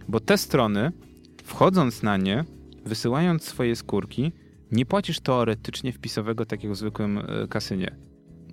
[0.08, 0.92] bo te strony,
[1.44, 2.44] wchodząc na nie,
[2.84, 4.32] wysyłając swoje skórki,
[4.72, 7.96] nie płacisz teoretycznie wpisowego tak jak w zwykłym e, kasynie.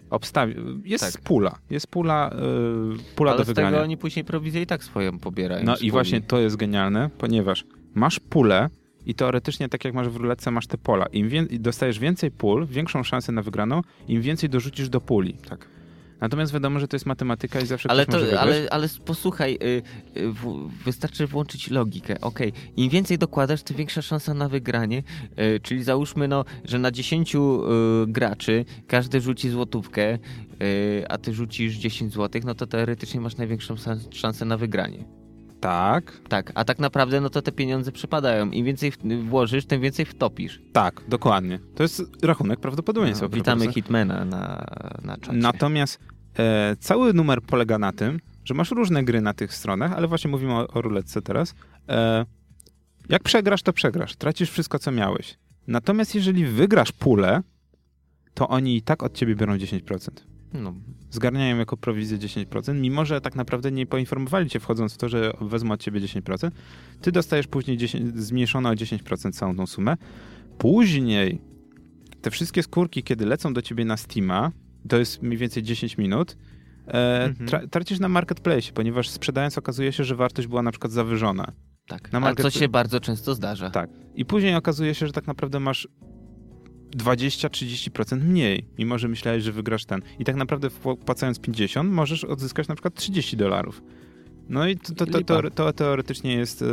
[0.09, 0.55] Obstawi...
[0.83, 1.23] Jest Tak.
[1.23, 3.71] pula, jest pula, e, pula Ale do z wygrania.
[3.71, 5.65] tego oni później prowizję i tak swoją pobierają.
[5.65, 5.91] No z i puli.
[5.91, 8.69] właśnie to jest genialne, ponieważ masz pulę
[9.05, 11.05] i teoretycznie tak jak masz w ruletce, masz te pola.
[11.05, 11.45] Im wię...
[11.49, 15.33] i dostajesz więcej pól, większą szansę na wygraną, im więcej dorzucisz do puli.
[15.49, 15.67] Tak.
[16.21, 18.57] Natomiast wiadomo, że to jest matematyka i zawsze Ale, ktoś może to, wygrać.
[18.57, 19.81] ale, ale posłuchaj, y,
[20.17, 22.21] y, w, wystarczy włączyć logikę.
[22.21, 25.03] Okej, im więcej dokładasz, tym większa szansa na wygranie.
[25.39, 27.39] Y, czyli załóżmy, no, że na 10 y,
[28.07, 30.17] graczy każdy rzuci złotówkę,
[30.61, 33.75] y, a ty rzucisz 10 złotych, no to teoretycznie masz największą
[34.11, 35.24] szansę na wygranie.
[35.59, 38.51] Tak, Tak, a tak naprawdę no to te pieniądze przepadają.
[38.51, 38.91] Im więcej
[39.23, 40.61] włożysz, tym więcej wtopisz.
[40.73, 41.59] tak, dokładnie.
[41.75, 43.25] To jest rachunek prawdopodobieństwa.
[43.25, 43.73] No, witamy.
[43.73, 44.65] Hitmana na,
[45.01, 45.37] na czacie.
[45.37, 45.99] Natomiast
[46.39, 50.31] e, cały numer polega na tym, że masz różne gry na tych stronach, ale właśnie
[50.31, 51.55] mówimy o, o ruletce teraz.
[51.89, 52.25] E,
[53.09, 54.15] jak przegrasz, to przegrasz.
[54.15, 55.37] Tracisz wszystko, co miałeś.
[55.67, 57.41] Natomiast jeżeli wygrasz pulę,
[58.33, 60.09] to oni i tak od ciebie biorą 10%.
[60.53, 60.73] No,
[61.11, 65.33] Zgarniają jako prowizję 10%, mimo że tak naprawdę nie poinformowali cię wchodząc w to, że
[65.41, 66.51] wezmą od ciebie 10%.
[67.01, 69.97] Ty dostajesz później 10, zmniejszono o 10% całą tą sumę.
[70.57, 71.41] Później
[72.21, 74.51] te wszystkie skórki, kiedy lecą do ciebie na Steama,
[74.89, 76.37] to jest mniej więcej 10 minut,
[76.87, 77.49] e, Mhm.
[77.49, 81.51] tra- tracisz na marketplace, ponieważ sprzedając okazuje się, że wartość była na przykład zawyżona.
[81.87, 82.11] tak.
[82.11, 83.69] Na A market- co się bardzo często zdarza.
[83.69, 83.89] Tak.
[84.15, 85.87] I później okazuje się, że tak naprawdę masz
[86.91, 90.01] 20-30% mniej, mimo że myślałeś, że wygrasz ten.
[90.19, 93.81] I tak naprawdę wpłacając 50, możesz odzyskać na przykład 30 dolarów.
[94.49, 96.65] No i to, to, to, to, teoretycznie jest e,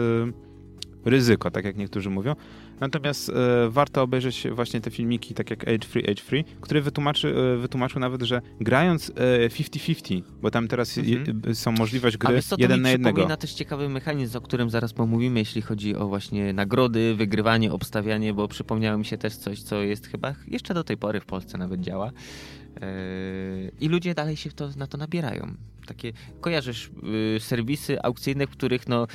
[1.05, 2.35] ryzyko, tak jak niektórzy mówią.
[2.81, 3.33] Natomiast e,
[3.71, 8.01] warto obejrzeć właśnie te filmiki, tak jak Age Free, Age Free, który wytłumaczy, e, wytłumaczył
[8.01, 11.43] nawet, że grając e, 50-50, bo tam teraz Mhm.
[11.47, 13.15] je, są możliwość A gry wiesz co, to jeden na jednego.
[13.17, 18.35] przypomina też ciekawy mechanizm, o którym zaraz pomówimy, jeśli chodzi o właśnie nagrody, wygrywanie, obstawianie,
[18.35, 21.59] bo przypomniało mi się też coś, co jest chyba jeszcze do tej pory w Polsce
[21.59, 22.13] nawet działa.
[22.81, 25.55] Yy, I ludzie dalej się to, na to nabierają.
[25.87, 26.91] Takie, kojarzysz
[27.35, 29.07] yy, serwisy aukcyjne, w których no,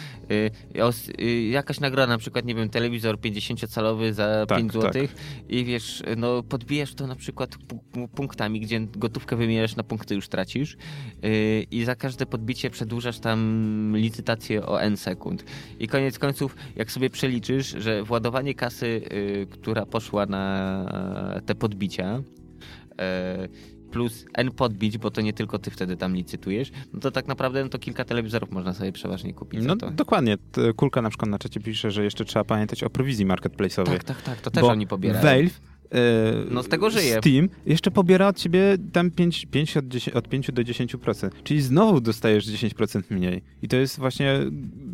[0.74, 4.82] yy, os, yy, jakaś nagroda, na przykład, nie wiem, telewizor 50-calowy za Tak, 5 tak.
[4.82, 5.08] zł
[5.50, 10.28] i wiesz, no podbijasz to na przykład pu- punktami, gdzie gotówkę wymieniasz na punkty już
[10.28, 10.78] tracisz
[11.72, 15.44] i za każde podbicie przedłużasz tam licytację o n sekund.
[15.80, 19.02] I koniec końców, jak sobie przeliczysz, że władowanie kasy,
[19.52, 22.22] która poszła na te podbicia,
[23.92, 27.64] plus n podbić, bo to nie tylko ty wtedy tam licytujesz, no to tak naprawdę
[27.64, 30.38] no to kilka telewizorów można sobie przeważnie kupić No dokładnie.
[30.76, 33.86] Kulka na przykład na czacie pisze, że jeszcze trzeba pamiętać o prowizji marketplace'owej.
[33.86, 35.24] Tak, tak, tak, to też Bo oni pobierają.
[35.24, 35.60] Valve
[35.92, 36.00] e,
[36.52, 37.18] No z tego żyje.
[37.18, 41.30] Steam jeszcze pobiera od ciebie tam 5, 5 od, 10, od 5 do 10%.
[41.44, 43.44] Czyli znowu dostajesz 10% mniej.
[43.62, 44.40] I to jest właśnie,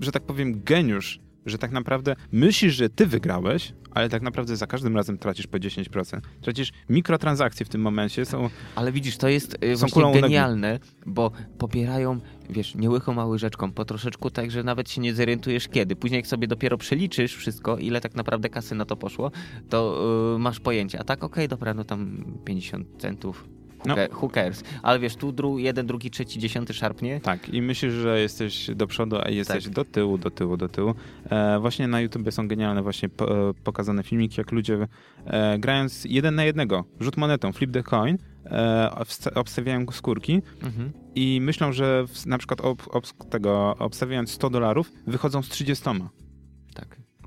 [0.02, 4.68] że tak powiem, geniusz, że tak naprawdę myślisz, że ty wygrałeś, ale tak naprawdę za
[4.68, 6.20] każdym razem tracisz po 10%.
[6.42, 12.20] Tracisz mikrotransakcje w tym momencie, są Ale widzisz, to jest y, Są genialne, bo pobierają,
[12.50, 15.96] wiesz, niełychą łyżeczką, po troszeczku tak, że nawet się nie zorientujesz kiedy.
[15.96, 19.32] Później jak sobie dopiero przeliczysz wszystko, ile tak naprawdę kasy na to poszło,
[19.70, 20.02] to
[20.36, 21.00] y, masz pojęcie.
[21.00, 23.46] A tak, okej, dobra, no tam 50 centów,
[23.86, 23.96] No.
[24.22, 24.64] who cares.
[24.84, 27.20] Ale wiesz, tu dru, jeden, drugi, trzeci, dziesiąty szarpnie.
[27.22, 29.74] Tak, i myślisz, że jesteś do przodu, a jesteś Tak.
[29.74, 30.94] do tyłu, do tyłu, do tyłu.
[31.30, 34.88] E, właśnie na YouTube są genialne właśnie po, e, pokazane filmiki, jak ludzie
[35.26, 40.92] e, grając jeden na jednego, rzut monetą, flip the coin, e, obsta- obstawiają skórki Mhm.
[41.16, 45.84] i myślą, że w, na przykład ob, ob, tego, obstawiając 100 dolarów, wychodzą z 30.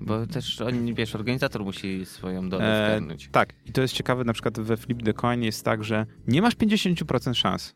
[0.00, 3.28] Bo też oni, wiesz, organizator musi swoją dolę E, zgarnąć.
[3.32, 6.42] tak, i to jest ciekawe, na przykład we flip the coin jest tak, że nie
[6.42, 7.74] masz 50% szans.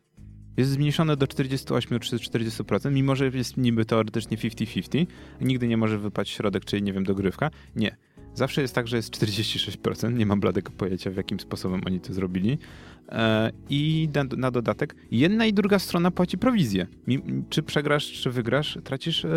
[0.57, 5.05] Jest zmniejszone do 48 czy 40%, mimo że jest niby teoretycznie 50-50.
[5.41, 7.49] Nigdy nie może wypaść środek, czyli nie wiem, dogrywka.
[7.75, 7.97] Nie.
[8.33, 10.13] Zawsze jest tak, że jest 46%.
[10.13, 12.57] Nie mam bladego pojęcia, w jakim sposobem oni to zrobili.
[13.09, 16.87] E, I na, dodatek jedna i druga strona płaci prowizję.
[17.49, 19.29] Czy przegrasz, czy wygrasz, tracisz e,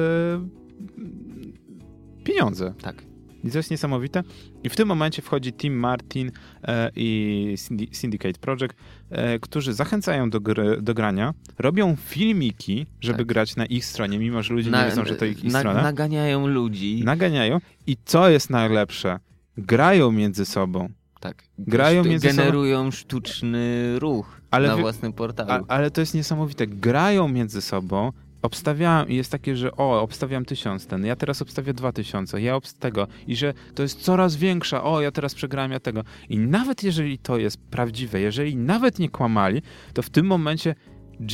[2.25, 2.75] pieniądze.
[2.83, 3.03] Tak.
[3.45, 4.23] I to jest niesamowite.
[4.65, 6.31] I w tym momencie wchodzi Tim Martin
[6.63, 7.55] e, i
[7.93, 8.75] Syndicate Project,
[9.11, 13.27] e, którzy zachęcają do, gry, do grania, robią filmiki, żeby Tak.
[13.27, 15.83] grać na ich stronie, mimo że ludzie nie wiedzą, że to ich, ich na, strona.
[15.83, 17.03] Naganiają ludzi.
[17.05, 17.59] Naganiają.
[17.87, 19.19] I co jest najlepsze?
[19.59, 20.89] Grają między sobą.
[21.21, 21.45] tak.
[21.59, 25.65] grają między sobą- Generują sztuczny ruch Ale na wy- własnym portalu.
[25.69, 26.67] A, ale to jest niesamowite.
[26.67, 28.13] Grają między sobą,
[28.45, 32.57] obstawiałem i jest takie, że o, obstawiam tysiąc ten, ja teraz obstawię dwa tysiące, ja
[32.57, 36.05] obst tego i że to jest coraz większa, o, ja teraz przegrałem ja tego.
[36.29, 40.75] I nawet jeżeli to jest prawdziwe, jeżeli nawet nie kłamali, to w tym momencie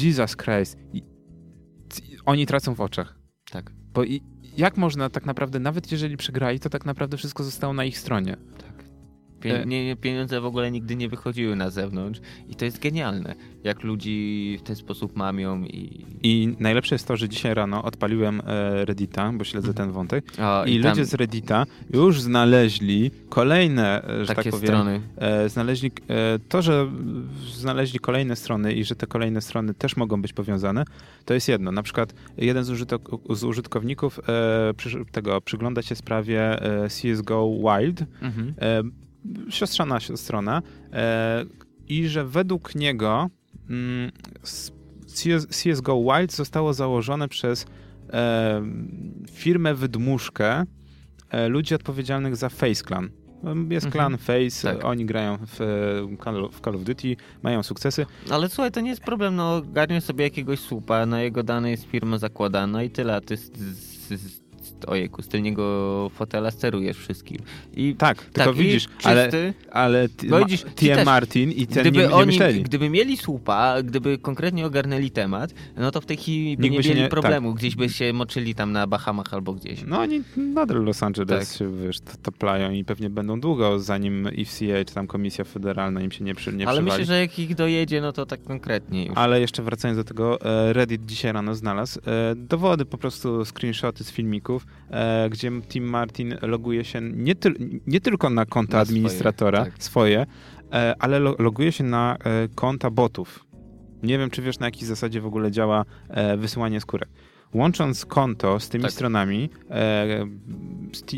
[0.03, 1.03] Jesus Christ, i,
[2.27, 3.19] oni tracą w oczach.
[3.51, 3.73] Tak.
[3.95, 4.23] Bo i,
[4.57, 8.37] jak można tak naprawdę, nawet jeżeli przegrali, to tak naprawdę wszystko zostało na ich stronie.
[8.59, 8.70] Tak.
[9.41, 13.83] Pie nie, pieniądze w ogóle nigdy nie wychodziły na zewnątrz i to jest genialne, jak
[13.83, 16.07] ludzi w ten sposób mamią i...
[16.23, 20.65] I najlepsze jest to, że dzisiaj rano odpaliłem e, Reddita, bo śledzę ten wątek o,
[20.65, 25.01] i, i ludzie z Reddita już znaleźli kolejne, e, że tak powiem, strony.
[25.17, 26.91] E, znaleźli e, to, że
[27.55, 30.85] znaleźli kolejne strony i że te kolejne strony też mogą być powiązane,
[31.25, 31.73] to jest jedno.
[31.73, 32.89] Na przykład jeden z,
[33.31, 34.75] z użytkowników e,
[35.13, 38.55] tego przygląda się sprawie e, CSGO Wild, mhm
[39.51, 41.45] siostrzana strona e,
[41.89, 43.31] i że według niego
[43.71, 44.11] mm,
[45.51, 47.67] CSGO Wild zostało założone przez
[48.13, 48.63] e,
[49.31, 50.65] firmę wydmuszkę
[51.31, 53.11] e, ludzi odpowiedzialnych za Face Clan.
[53.71, 53.93] Jest mhm.
[53.93, 54.85] klan Face, tak.
[54.85, 55.57] oni grają w,
[56.53, 58.07] w, Call of Duty, mają sukcesy.
[58.31, 61.85] Ale słuchaj, to nie jest problem, no garniesz sobie jakiegoś słupa, na jego dane jest
[61.85, 64.40] firma zakładana i tyle, a ty z, z, z
[64.87, 67.39] ojejku, z tylniego fotela sterujesz wszystkim.
[67.75, 71.99] I tak, tak tylko widzisz, czysty, ale, ale no widzisz, TM Martin i ten gdyby
[71.99, 72.63] nie, nie oni, myśleli.
[72.63, 76.89] Gdyby mieli słupa, gdyby konkretnie ogarnęli temat, no to w tej chwili by nie by
[76.89, 77.51] mieli nie, problemu.
[77.51, 77.59] Tak.
[77.59, 79.85] Gdzieś by się moczyli tam na Bahamach albo gdzieś.
[79.87, 81.59] No oni nadal Los Angeles tak.
[81.59, 86.25] się, wiesz, toplają i pewnie będą długo, zanim FCA czy tam Komisja Federalna im się
[86.25, 87.01] nie, przy, nie Ale przywali.
[87.01, 89.17] myślę, że jak ich dojedzie, no to tak konkretnie już.
[89.17, 94.05] Ale jeszcze wracając do tego, e, Reddit dzisiaj rano znalazł e, dowody, po prostu screenshoty
[94.05, 94.11] z
[94.51, 97.53] filmików, e, gdzie Tim Martin loguje się nie, ty,
[97.87, 99.85] nie tylko na konta na administratora, swoje, tak.
[99.85, 100.27] swoje
[100.99, 102.17] ale loguje się na
[102.55, 103.47] konta botów.
[104.03, 105.85] Nie wiem, czy wiesz, na jakiej zasadzie w ogóle działa
[106.39, 107.09] wysyłanie skórek.
[107.55, 108.93] Łącząc konto z tymi tak.
[108.93, 109.51] stronami,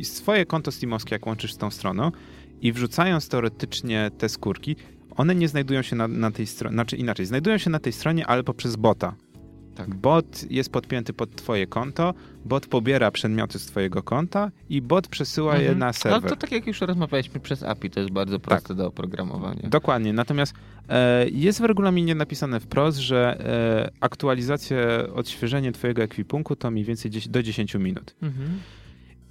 [0.03, 2.13] swoje konto Steamowskie, jak łączysz z tą stroną
[2.61, 4.77] i wrzucając teoretycznie te skórki,
[5.17, 8.27] one nie znajdują się na, na tej stronie, znaczy inaczej, znajdują się na tej stronie,
[8.27, 9.15] ale poprzez bota.
[9.75, 9.95] Tak.
[9.95, 15.53] Bot jest podpięty pod twoje konto, bot pobiera przedmioty z twojego konta i bot przesyła
[15.53, 15.71] mhm.
[15.71, 16.21] je na serwer.
[16.21, 18.49] Ale to tak jak już rozmawialiśmy przez API, to jest bardzo tak.
[18.49, 18.77] proste tak.
[18.77, 19.69] do oprogramowania.
[19.69, 20.55] Dokładnie, natomiast
[20.89, 24.77] e, jest w regulaminie napisane wprost, że e, aktualizacja,
[25.15, 28.15] odświeżenie twojego ekwipunku to mniej więcej do 10 minut.
[28.23, 28.49] Mhm.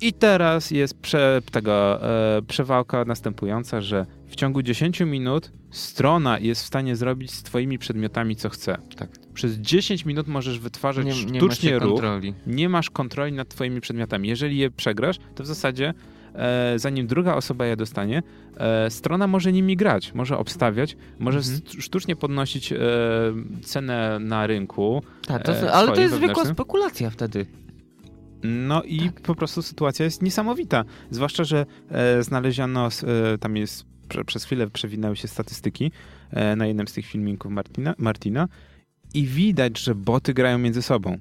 [0.02, 2.04] I teraz jest prze, tego,
[2.38, 7.78] e, przewałka następująca, że w ciągu 10 minut strona jest w stanie zrobić z twoimi
[7.78, 8.78] przedmiotami co chce.
[8.96, 9.10] Tak.
[9.34, 11.90] Przez 10 minut możesz wytwarzać nie, sztucznie nie ruch.
[11.90, 12.34] Kontroli.
[12.48, 14.30] Nie masz kontroli nad twoimi przedmiotami.
[14.30, 15.94] Jeżeli je przegrasz, to w zasadzie
[16.36, 18.24] e, zanim druga osoba je dostanie,
[18.58, 21.82] e, strona może nimi grać, może obstawiać, może mhm.
[21.82, 22.78] sztucznie podnosić e,
[23.62, 25.04] cenę na rynku.
[25.28, 27.46] Tak, to, e, ale to jest zwykła spekulacja wtedy.
[28.44, 29.22] No i tak.
[29.22, 30.86] po prostu sytuacja jest niesamowita.
[31.12, 32.88] Zwłaszcza, że e, znaleziono,
[33.34, 35.92] e, tam jest, prze, przez chwilę przewinęły się statystyki
[36.32, 38.48] e, na jednym z tych filmików Martina, Martina
[39.14, 41.18] i widać, że boty grają między sobą.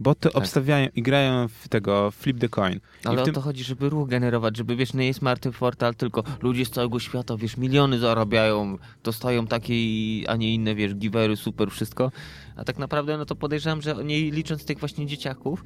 [0.00, 0.36] Boty tak.
[0.36, 2.80] obstawiają i grają w tego flip the coin.
[3.04, 3.32] Ale tym...
[3.32, 6.70] o to chodzi, żeby ruch generować, żeby wiesz, nie jest martwy portal, tylko ludzie z
[6.70, 9.74] całego świata, wiesz, miliony zarabiają, dostają takie,
[10.26, 12.12] a nie inne, wiesz, givery, super, wszystko.
[12.56, 15.64] A tak naprawdę, no to podejrzewam, że nie licząc tych właśnie dzieciaków,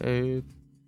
[0.00, 0.42] yy,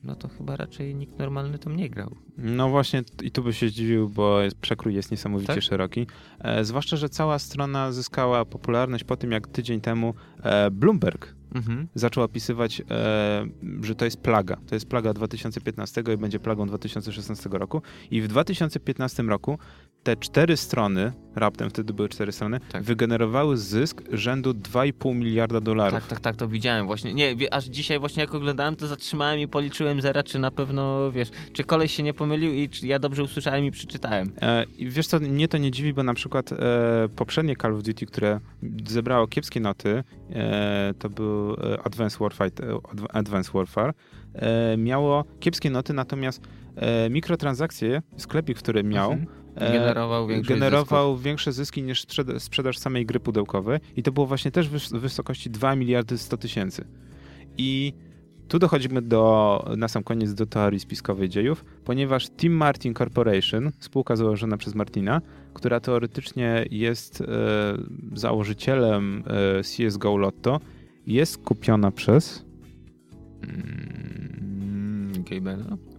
[0.09, 2.17] no to chyba raczej nikt normalny tam nie grał.
[2.39, 5.63] No właśnie i tu by się zdziwił, bo jest, przekrój jest niesamowicie tak?
[5.63, 6.07] szeroki.
[6.39, 11.89] E, zwłaszcza, że cała strona zyskała popularność po tym, jak tydzień temu e, Bloomberg mhm.
[11.95, 13.47] zaczął opisywać, e,
[13.83, 14.57] że to jest plaga.
[14.67, 17.83] To jest plaga 2015 i będzie plagą 2016 roku.
[18.11, 19.59] I w 2015 roku
[20.09, 22.83] te cztery strony, raptem wtedy były cztery strony, tak.
[22.83, 26.01] wygenerowały zysk rzędu 2,5 miliarda dolarów.
[26.01, 27.15] Tak, tak, tak, to widziałem właśnie.
[27.15, 31.29] Nie, aż dzisiaj właśnie jak oglądałem, to zatrzymałem i policzyłem zera, czy na pewno, wiesz,
[31.53, 34.33] czy koleś się nie pomylił i czy ja dobrze usłyszałem i przeczytałem.
[34.43, 36.57] E, wiesz co, mnie to nie dziwi, bo na przykład e,
[37.17, 38.41] poprzednie Call of Duty, które
[38.87, 43.93] zebrało kiepskie noty, e, to był e, Advanced Warfare, e, Advanced Warfare
[44.35, 46.43] e, miało kiepskie noty, natomiast
[47.11, 52.07] mikrotransakcje, sklepik, który miał, mhm E, generował, generował większe zyski niż
[52.39, 56.85] sprzedaż samej gry pudełkowej i to było właśnie też w wysokości 2 miliardy 100 tysięcy.
[57.59, 57.93] I
[58.49, 64.17] tu dochodzimy do, na sam koniec do teorii spiskowej dziejów, ponieważ Team Martin Corporation, spółka
[64.17, 65.21] założona przez Martina,
[65.55, 67.25] która teoretycznie jest e,
[68.13, 70.61] założycielem e, CSGO Lotto,
[71.07, 72.45] jest kupiona przez
[73.43, 75.13] mm,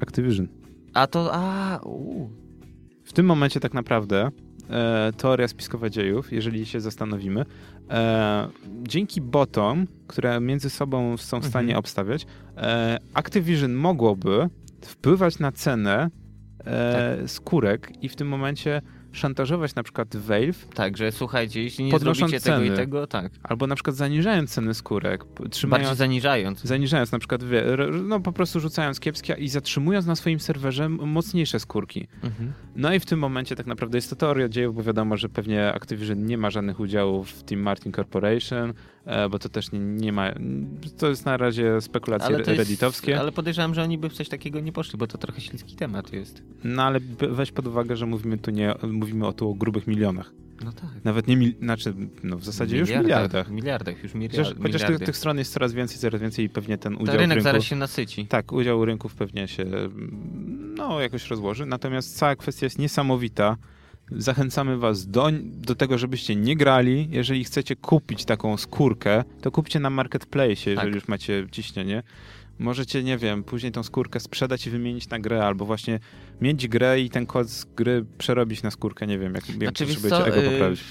[0.02, 0.48] Activision.
[0.94, 2.30] A to, a, u.
[3.10, 4.30] W tym momencie tak naprawdę
[4.70, 7.46] e, teoria spiskowa dziejów, jeżeli się zastanowimy.
[7.90, 8.48] E,
[8.84, 11.80] dzięki botom, które między sobą są w stanie Mhm.
[11.80, 12.26] obstawiać,
[12.58, 14.50] e, Activision mogłoby
[14.86, 16.10] wpływać na cenę
[16.66, 17.30] e, Tak.
[17.30, 18.82] skórek i w tym momencie
[19.12, 22.74] szantażować na przykład Valve, Tak, że słuchajcie, jeśli nie Podnosząc zrobicie tego ceny.
[22.74, 23.32] i tego, tak.
[23.44, 26.64] albo na przykład zaniżając ceny skórek, p- Bardziej trzymając, zaniżając.
[26.64, 27.42] zaniżając na przykład,
[28.04, 32.08] no po prostu rzucając kiepskie i zatrzymując na swoim serwerze mocniejsze skórki.
[32.24, 32.54] Mhm.
[32.76, 35.74] No i w tym momencie tak naprawdę jest to teoria dziejów, bo wiadomo, że pewnie
[35.74, 38.74] Activision nie ma żadnych udziałów w Team Martin Corporation,
[39.32, 40.32] bo to też nie, nie ma,
[40.98, 43.20] to jest na razie spekulacje Ale, jest, redditowskie.
[43.20, 46.14] ale podejrzewam, że oni by w coś takiego nie poszli, bo to trochę śliski temat
[46.14, 46.44] jest.
[46.64, 47.00] No ale
[47.32, 50.32] weź pod uwagę, że mówimy tu nie, mówimy o tu o grubych milionach.
[50.64, 50.90] No tak.
[51.04, 51.94] Nawet nie, mil, znaczy,
[52.24, 53.50] no w zasadzie już miliardach.
[53.50, 55.06] Miliardach, już miliard, Chociaż, chociaż tych, miliardy.
[55.06, 57.44] tych stron jest coraz więcej, coraz więcej i pewnie ten udział w rynek rynku...
[57.44, 58.26] zaraz się nasyci.
[58.26, 61.66] Tak, udział rynków pewnie się mm, no, jakoś rozłoży.
[61.66, 63.58] Natomiast cała kwestia jest niesamowita.
[64.12, 67.08] Zachęcamy was do, do tego, żebyście nie grali.
[67.12, 70.96] Jeżeli chcecie kupić taką skórkę, to kupcie na marketplace, jeżeli Tak.
[70.96, 72.04] już macie ciśnienie.
[72.60, 76.00] Możecie, nie wiem, później tą skórkę sprzedać i wymienić na grę, albo właśnie
[76.42, 79.08] mieć grę i ten kod z gry przerobić na skórkę.
[79.08, 80.82] Nie wiem, jak, Znaczy, potrzebujecie co, ego y, poprawić.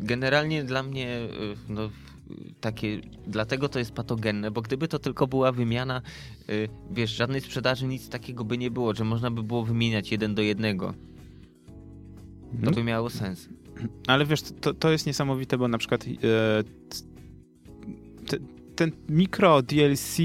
[0.00, 1.28] Generalnie dla mnie y,
[1.68, 1.90] no,
[2.60, 6.02] takie, dlatego to jest patogenne, bo gdyby to tylko była wymiana,
[6.50, 10.34] y, wiesz, żadnej sprzedaży, nic takiego by nie było, że można by było wymieniać jeden
[10.34, 10.94] do jednego.
[12.60, 13.48] To No, by miało sens.
[14.06, 16.08] Ale wiesz, to, to jest niesamowite, bo na przykład e,
[18.26, 18.36] te,
[18.76, 20.16] ten mikro DLC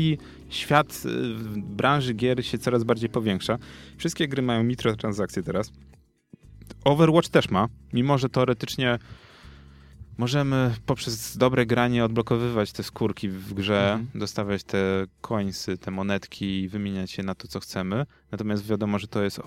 [0.50, 3.58] świat e, w branży gier się coraz bardziej powiększa.
[3.98, 5.72] Wszystkie gry mają mikrotransakcje teraz.
[6.86, 9.00] Overwatch też ma, mimo że teoretycznie
[10.20, 14.20] możemy poprzez dobre granie odblokowywać te skórki w grze, Mhm.
[14.20, 18.06] dostawać te coinsy, te monetki i wymieniać je na to, co chcemy.
[18.32, 19.44] Natomiast wiadomo, że to jest o,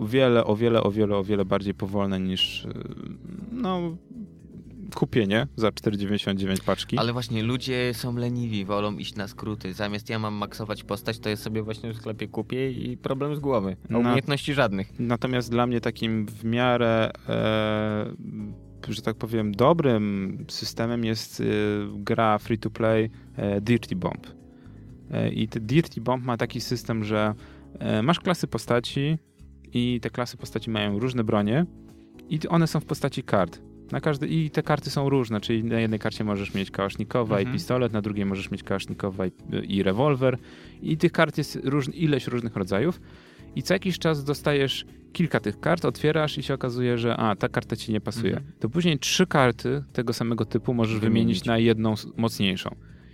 [0.00, 2.72] o wiele, o wiele, o wiele, o wiele bardziej powolne niż yy,
[3.52, 3.96] no,
[4.94, 6.98] kupienie za 4,99 paczki.
[6.98, 9.72] Ale właśnie ludzie są leniwi, wolą iść na skróty.
[9.72, 13.40] Zamiast ja mam maksować postać, to ja sobie właśnie w sklepie kupię i problem z
[13.40, 13.76] głowy.
[13.90, 13.98] No.
[13.98, 14.92] umiejętności żadnych.
[14.98, 18.12] Natomiast dla mnie takim w miarę, e,
[18.92, 21.44] że tak powiem, dobrym systemem jest e,
[21.94, 24.26] gra free-to-play e, Dirty Bomb.
[25.10, 27.34] E, I te Dirty Bomb ma taki system, że
[27.78, 29.18] e, masz klasy postaci
[29.72, 31.66] i te klasy postaci mają różne bronie
[32.30, 33.62] i one są w postaci kart.
[33.92, 37.48] Na każdy, I te karty są różne, czyli na jednej karcie możesz mieć kałasznikowa Mhm.
[37.48, 39.30] i pistolet, na drugiej możesz mieć kałasznikowa i,
[39.68, 40.38] i rewolwer.
[40.82, 43.00] I tych kart jest róż, ileś różnych rodzajów.
[43.56, 47.48] I co jakiś czas dostajesz kilka tych kart, otwierasz i się okazuje, że a, ta
[47.48, 48.36] karta ci nie pasuje.
[48.36, 48.52] Mhm.
[48.60, 51.44] To później trzy karty tego samego typu możesz wymienić, Wymienić.
[51.44, 52.70] na jedną mocniejszą.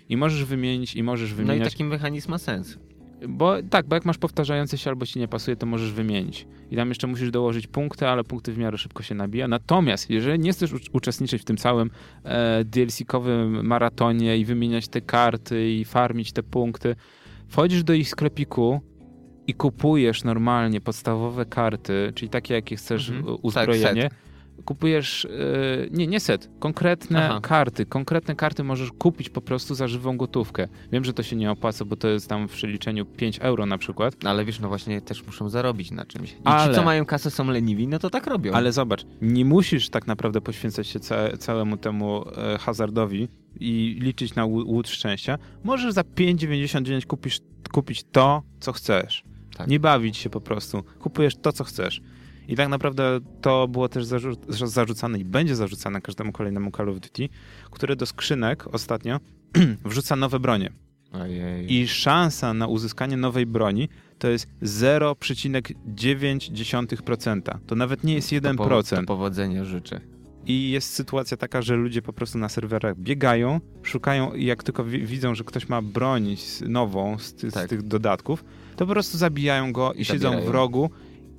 [0.08, 2.78] I możesz wymienić, i możesz No i taki mechanizm ma sens.
[3.28, 6.46] Bo tak, bo jak masz powtarzające się albo ci nie pasuje, to możesz wymienić.
[6.70, 9.48] I tam jeszcze musisz dołożyć punkty, ale punkty w miarę szybko się nabija.
[9.48, 11.90] Natomiast jeżeli nie chcesz ucz- uczestniczyć w tym całym
[12.24, 16.96] e, DLC-kowym maratonie i wymieniać te karty i farmić te punkty,
[17.48, 18.80] wchodzisz do ich sklepiku
[19.50, 23.18] i kupujesz normalnie podstawowe karty, czyli takie, jakie chcesz Mhm.
[23.18, 23.38] mhm.
[23.42, 24.02] uzbrojenie.
[24.02, 25.28] Tak, kupujesz, e,
[25.90, 27.40] nie, nie set, konkretne Aha.
[27.42, 27.86] karty.
[27.86, 30.68] Konkretne karty możesz kupić po prostu za żywą gotówkę.
[30.92, 33.78] Wiem, że to się nie opłaca, bo to jest tam w przeliczeniu 5 euro na
[33.78, 36.32] przykład, Ale wiesz, no właśnie też muszą zarobić na czymś.
[36.32, 38.52] I Ale- ci, co mają kasę, są leniwi, no to tak robią.
[38.52, 43.28] ale zobacz, nie musisz tak naprawdę poświęcać się ca całemu temu e, hazardowi
[43.60, 45.38] i liczyć na łód szczęścia.
[45.64, 47.40] Możesz za 5,99 kupisz,
[47.72, 49.24] kupić to, co chcesz.
[49.60, 49.68] Tak.
[49.70, 50.82] Nie bawić się po prostu.
[51.00, 52.00] Kupujesz to, co chcesz.
[52.48, 57.00] I tak naprawdę to było też zarzu zarzucane i będzie zarzucane każdemu kolejnemu Call of
[57.00, 57.28] Duty,
[57.70, 59.20] które do skrzynek ostatnio
[59.84, 60.72] wrzuca nowe bronie.
[61.12, 61.72] Ojej.
[61.74, 63.88] I szansa na uzyskanie nowej broni
[64.18, 67.58] to jest 0,9%.
[67.66, 68.56] To nawet nie jest 1%.
[68.56, 70.00] To, po, to powodzenia życzę.
[70.46, 74.84] I jest sytuacja taka, że ludzie po prostu na serwerach biegają, szukają i jak tylko
[74.84, 77.68] wi widzą, że ktoś ma broń z- nową z, ty z Tak.
[77.68, 78.44] tych dodatków,
[78.80, 80.90] to po prostu zabijają go i, siedzą w rogu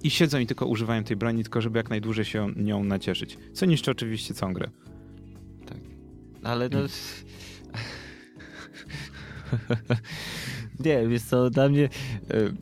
[0.03, 3.37] i siedzą i tylko używają tej broni, tylko żeby jak najdłużej się nią nacieszyć.
[3.53, 4.69] Co niszczy oczywiście całą grę.
[6.43, 6.79] Ale no...
[10.85, 11.83] nie, wiesz co, dla mnie...
[11.83, 11.89] e,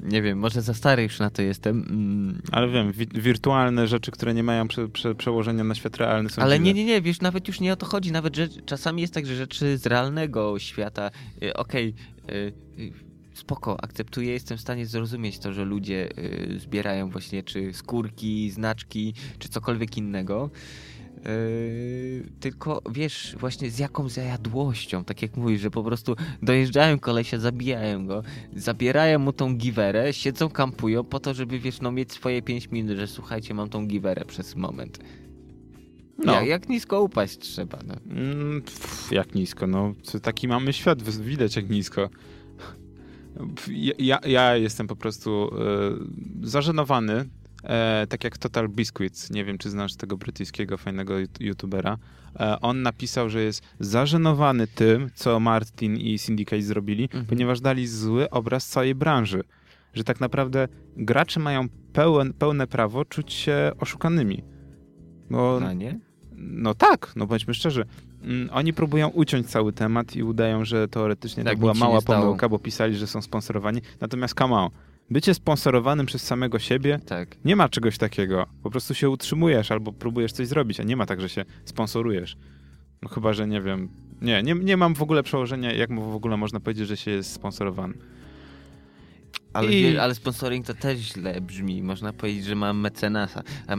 [0.03, 1.85] Nie wiem, może za stary już na to jestem.
[1.89, 6.29] mm, Ale wiem, wi wirtualne rzeczy, które nie mają prze prze przełożenia na świat realny
[6.29, 6.65] są Ale dziwne.
[6.65, 8.11] nie, nie, nie, wiesz, nawet już nie o to chodzi.
[8.11, 11.11] Nawet że czasami jest tak, że rzeczy z realnego świata,
[11.43, 11.93] y, okej,
[12.29, 12.33] y,
[12.79, 13.08] y,
[13.39, 19.13] spoko, akceptuję, jestem w stanie zrozumieć to, że ludzie y, zbierają właśnie czy skórki, znaczki,
[19.39, 20.49] czy cokolwiek innego.
[21.27, 27.39] Y, tylko wiesz, właśnie z jaką zajadłością, tak jak mówisz, że po prostu dojeżdżają kolesia,
[27.39, 28.23] zabijają go,
[28.55, 32.97] zabierają mu tą giwerę, siedzą, kampują po to, żeby wiesz, no mieć swoje 5 minut,
[32.97, 34.99] że słuchajcie, mam tą giwerę przez moment.
[36.25, 36.33] No.
[36.33, 37.79] Jak, jak nisko upaść trzeba.
[37.87, 37.95] No.
[38.09, 39.93] Mm, pff, jak nisko, no.
[40.21, 42.09] Taki mamy świat, widać jak nisko.
[43.99, 45.51] Ja, ja jestem po prostu
[46.43, 47.25] e, zażenowany,
[47.63, 49.29] e, tak jak Total Biscuits.
[49.29, 51.97] Nie wiem, czy znasz tego brytyjskiego fajnego youtubera.
[52.39, 57.25] E, on napisał, że jest zażenowany tym, co Martin i Syndicate zrobili, mhm.
[57.25, 59.43] ponieważ dali zły obraz całej branży.
[59.93, 60.67] Że tak naprawdę
[60.97, 64.43] gracze mają pełen, pełne prawo czuć się oszukanymi.
[65.29, 65.99] Bo, A nie?
[66.35, 67.85] No tak, no bądźmy szczerzy.
[68.23, 72.49] Mm, oni próbują uciąć cały temat i udają, że teoretycznie tak, to była mała pomyłka,
[72.49, 73.81] bo pisali, że są sponsorowani.
[74.01, 74.69] Natomiast come on,
[75.09, 77.37] bycie sponsorowanym przez samego siebie, tak.
[77.45, 78.47] nie ma czegoś takiego.
[78.63, 82.37] Po prostu się utrzymujesz albo próbujesz coś zrobić, a nie ma tak, że się sponsorujesz.
[83.01, 83.89] No chyba, że nie wiem.
[84.21, 87.33] Nie, nie, nie mam w ogóle przełożenia, jak w ogóle można powiedzieć, że się jest
[87.33, 87.93] sponsorowany.
[89.53, 89.97] Ale, I...
[89.97, 91.83] ale sponsoring to też źle brzmi.
[91.83, 93.75] Można powiedzieć, że mam mecenasa, a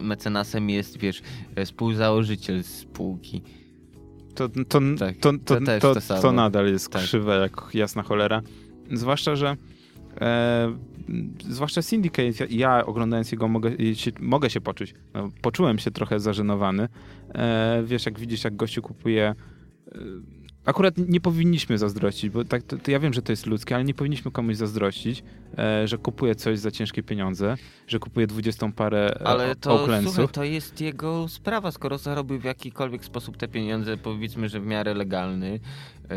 [0.00, 1.22] mecenasem jest, wiesz,
[1.64, 3.42] współzałożyciel spółki.
[4.34, 7.02] To, to, tak, to, to, to, to, to, nadal jest tak.
[7.02, 8.42] krzywe jak jasna cholera.
[8.92, 9.56] Zwłaszcza, że
[10.20, 10.76] e,
[11.48, 16.20] zwłaszcza Syndicate, ja, ja oglądając jego mogę się, mogę się poczuć, no, poczułem się trochę
[16.20, 16.88] zażenowany.
[17.34, 19.34] E, wiesz, jak widzisz, jak gościu kupuje
[19.92, 19.98] e,
[20.64, 23.84] Akurat nie powinniśmy zazdrościć, bo tak, to, to, ja wiem, że to jest ludzkie, ale
[23.84, 25.24] nie powinniśmy komuś zazdrościć,
[25.84, 30.44] że kupuje coś za ciężkie pieniądze, że kupuje dwudziestą parę e, Ale to, słuchaj, to
[30.44, 35.60] jest jego sprawa, skoro zarobił w jakikolwiek sposób te pieniądze, powiedzmy, że w miarę legalny,
[36.04, 36.14] e,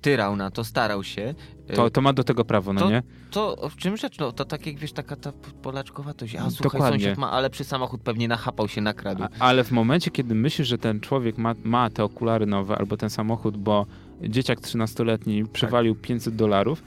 [0.00, 1.34] tyrał na to, starał się.
[1.68, 3.02] E, to, to ma do tego prawo, no to, nie?
[3.30, 4.18] To w czym rzecz?
[4.18, 5.32] No, to tak jak wiesz, taka ta
[5.62, 6.34] polaczkowatość.
[6.34, 6.98] A słuchaj, Dokładnie.
[6.98, 9.22] sąsiad ma, ale przy samochód pewnie nachapał się, nakradł.
[9.22, 12.96] A, ale w momencie, kiedy myślisz, że ten człowiek ma, ma te okulary nowe albo
[12.96, 13.86] ten samochód, bo
[14.22, 16.02] dzieciak 13-letni przewalił tak.
[16.02, 16.82] 500 dolarów,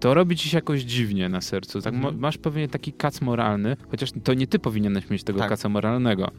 [0.00, 1.82] to robi ci się jakoś dziwnie na sercu.
[1.82, 2.18] Tak, mhm.
[2.18, 5.48] Masz pewnie taki kac moralny, chociaż to nie ty powinieneś mieć tego tak.
[5.48, 6.30] kaca moralnego.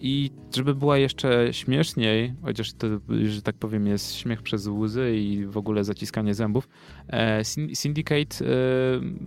[0.00, 2.86] I żeby była jeszcze śmieszniej, chociaż to,
[3.24, 6.68] że tak powiem, jest śmiech przez łzy i w ogóle zaciskanie zębów,
[7.08, 7.44] e,
[7.74, 8.48] Syndicate e,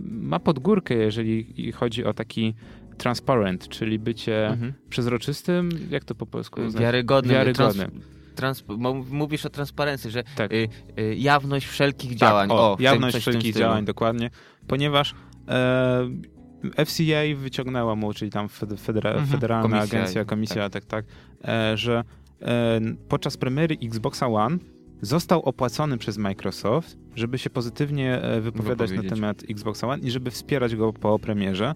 [0.04, 2.54] ma podgórkę, jeżeli chodzi o taki
[2.98, 4.72] transparent, czyli bycie mhm.
[4.88, 6.60] przezroczystym, jak to po polsku?
[6.70, 7.34] Wiarygodnym.
[7.34, 7.90] Wiarygodnym.
[7.90, 8.17] Trans
[9.10, 10.52] mówisz o transparencji, że tak.
[10.52, 10.68] y,
[10.98, 12.50] y, jawność wszelkich tak, działań.
[12.50, 14.30] O, o jawność wszelkich działań, dokładnie.
[14.66, 15.14] Ponieważ
[15.48, 16.08] e,
[16.84, 19.28] FCA wyciągnęła mu, czyli tam federa mhm.
[19.28, 21.14] Federalna komisja, Agencja, Komisja, tak, tak, tak
[21.48, 22.04] e, że
[22.42, 24.58] e, podczas premiery Xboxa One
[25.02, 30.30] został opłacony przez Microsoft, żeby się pozytywnie e, wypowiadać na temat Xboxa One i żeby
[30.30, 31.74] wspierać go po premierze.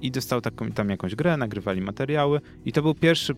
[0.00, 3.34] I dostał taką, tam jakąś grę, nagrywali materiały i to był pierwszy,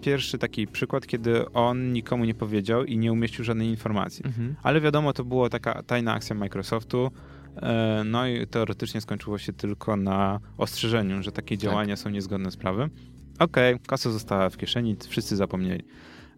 [0.00, 4.24] pierwszy taki przykład, kiedy on nikomu nie powiedział i nie umieścił żadnej informacji.
[4.26, 4.54] Mhm.
[4.62, 7.10] Ale wiadomo, to była taka tajna akcja Microsoftu,
[7.56, 11.62] E, no i teoretycznie skończyło się tylko na ostrzeżeniu, że takie tak.
[11.62, 12.02] działania tak.
[12.02, 12.90] są niezgodne z prawem.
[13.38, 15.84] Okej, okay, kasa została w kieszeni, wszyscy zapomnieli.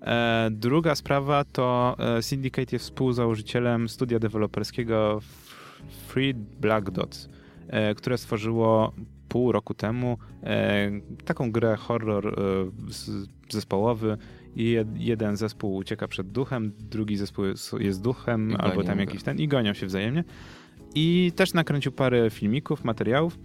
[0.03, 5.20] E, druga sprawa to e, Syndicate jest współzałożycielem studia deweloperskiego
[6.09, 7.29] Free Black Dots,
[7.97, 8.93] które stworzyło
[9.29, 10.18] pół roku temu
[11.24, 12.37] taką grę horror
[13.51, 14.18] zespołowy
[14.57, 17.45] i jeden zespół ucieka przed duchem, drugi zespół
[17.79, 20.24] jest duchem, albo tam jakiś ten i gonią się wzajemnie.
[20.95, 23.39] I też nakręcił parę filmików, materiałów,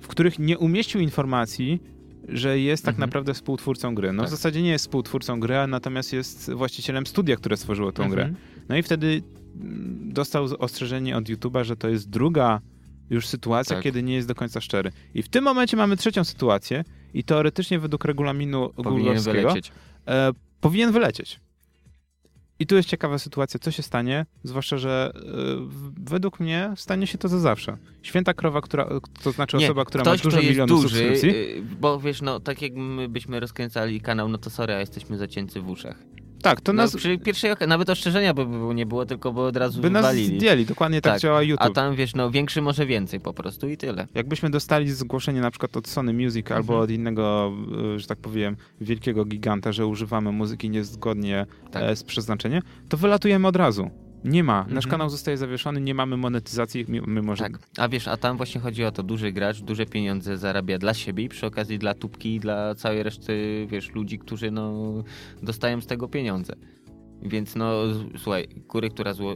[0.00, 1.82] w których nie umieścił informacji,
[2.28, 3.08] że jest tak mhm.
[3.08, 4.12] naprawdę współtwórcą gry.
[4.12, 4.28] No tak.
[4.28, 8.12] w zasadzie nie jest współtwórcą gry, natomiast jest właścicielem studia, które stworzyło tą mhm.
[8.12, 8.40] grę.
[8.68, 9.22] No i wtedy
[9.54, 12.60] mm, dostał ostrzeżenie od YouTube'a, że to jest druga
[13.10, 13.84] już sytuacja, tak.
[13.84, 14.92] kiedy nie jest do końca szczery.
[15.14, 16.84] I w tym momencie mamy trzecią sytuację
[17.14, 19.72] i teoretycznie według regulaminu powinien wylecieć.
[20.08, 20.30] E,
[20.60, 21.40] powinien wylecieć.
[22.58, 25.22] I tu jest ciekawa sytuacja, co się stanie, zwłaszcza, że yy,
[26.00, 27.76] według mnie stanie się to za zawsze.
[28.02, 28.88] Święta krowa, która,
[29.22, 31.28] to znaczy nie, osoba, która ktoś, ma dużo milionów duży, subskrypcji.
[31.28, 35.18] Yy, bo wiesz, no tak jak my byśmy rozkręcali kanał, no to sorry, a jesteśmy
[35.18, 35.96] zacięci w uszach.
[36.42, 36.96] Tak, to no, nas...
[36.96, 40.66] Przy pierwszej okazji, nawet ostrzeżenia by nie było, tylko by od razu by nas zdjęli,
[40.66, 41.66] dokładnie tak, tak, działa YouTube.
[41.66, 44.06] A tam, wiesz, no większy może więcej po prostu i tyle.
[44.14, 46.56] Jakbyśmy dostali zgłoszenie na przykład od Sony Music mhm.
[46.56, 47.52] albo od innego,
[47.94, 51.82] e, że tak powiem, wielkiego giganta, że używamy muzyki niezgodnie tak.
[51.82, 53.90] E, z przeznaczeniem, to wylatujemy od razu.
[54.24, 54.60] Nie ma.
[54.62, 54.90] Nasz mhm.
[54.90, 57.44] kanał zostaje zawieszony, nie mamy monetyzacji, mimo że...
[57.44, 60.94] Tak, a wiesz, a tam właśnie chodzi o to, duży gracz duże pieniądze zarabia dla
[60.94, 64.92] siebie i przy okazji dla tubki i dla całej reszty, wiesz, ludzi, którzy no
[65.42, 66.56] dostają z tego pieniądze.
[67.22, 67.82] Więc no,
[68.18, 69.34] słuchaj, kury, która zło,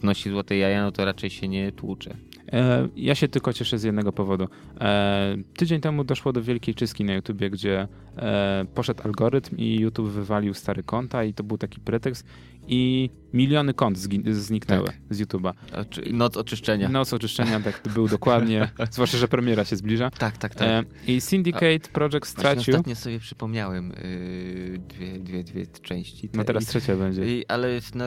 [0.00, 2.16] znosi złote jaja, no to raczej się nie tłucze.
[2.52, 4.48] E, ja się tylko cieszę z jednego powodu.
[4.80, 10.08] E, tydzień temu doszło do wielkiej czystki na YouTubie, gdzie e, poszedł algorytm i YouTube
[10.08, 12.26] wywalił stare konta i to był taki pretekst
[12.68, 14.96] i miliony kont zniknęły Tak.
[15.10, 15.52] z YouTube'a.
[15.72, 16.88] Oczy, noc oczyszczenia.
[16.88, 20.10] Noc oczyszczenia tak to był dokładnie, zwłaszcza, że premiera się zbliża.
[20.10, 20.68] Tak, tak, tak.
[20.68, 26.30] E, I Syndicate Project Właśnie stracił, ostatnio sobie przypomniałem yy, dwie, dwie, dwie części.
[26.34, 27.38] no te teraz i, trzecia będzie.
[27.38, 28.04] i, Ale no,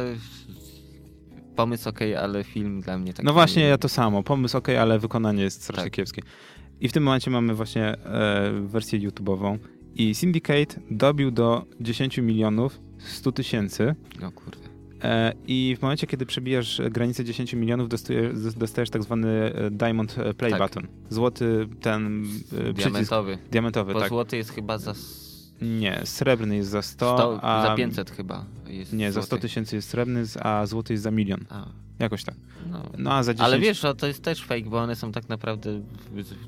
[1.56, 3.26] pomysł okej, ale film dla mnie taki...
[3.26, 4.24] No właśnie, ja to samo.
[4.24, 5.94] Pomysł ok, ale wykonanie jest strasznie Tak.
[5.94, 6.22] kiepskie.
[6.82, 9.58] I w tym momencie mamy właśnie e, wersję YouTube'ową.
[9.96, 13.96] I Syndicate dobił do 10 milionów 100 tysięcy.
[14.22, 14.58] No kurde.
[15.04, 20.16] E, I w momencie, kiedy przebijasz granicę 10 milionów, dostajesz, dostajesz tak zwany e, Diamond
[20.18, 20.62] e, Play Tak.
[20.62, 20.88] Button.
[21.10, 22.76] Złoty ten e, przycisk.
[22.76, 23.38] Diamentowy.
[23.52, 24.10] Diamentowy, Bo tak.
[24.10, 24.94] złoty jest chyba za...
[25.62, 27.66] Nie, srebrny jest za 100, 100, a...
[27.68, 29.26] za 500 chyba jest Nie, za złoty.
[29.28, 31.46] 100 tysięcy jest srebrny, a złoty jest za milion.
[31.50, 31.68] A,
[32.00, 32.36] Jakoś tak.
[32.72, 32.84] no.
[32.98, 33.46] No a za 10...
[33.46, 35.82] Ale wiesz, o, to jest też fake, bo one są tak naprawdę,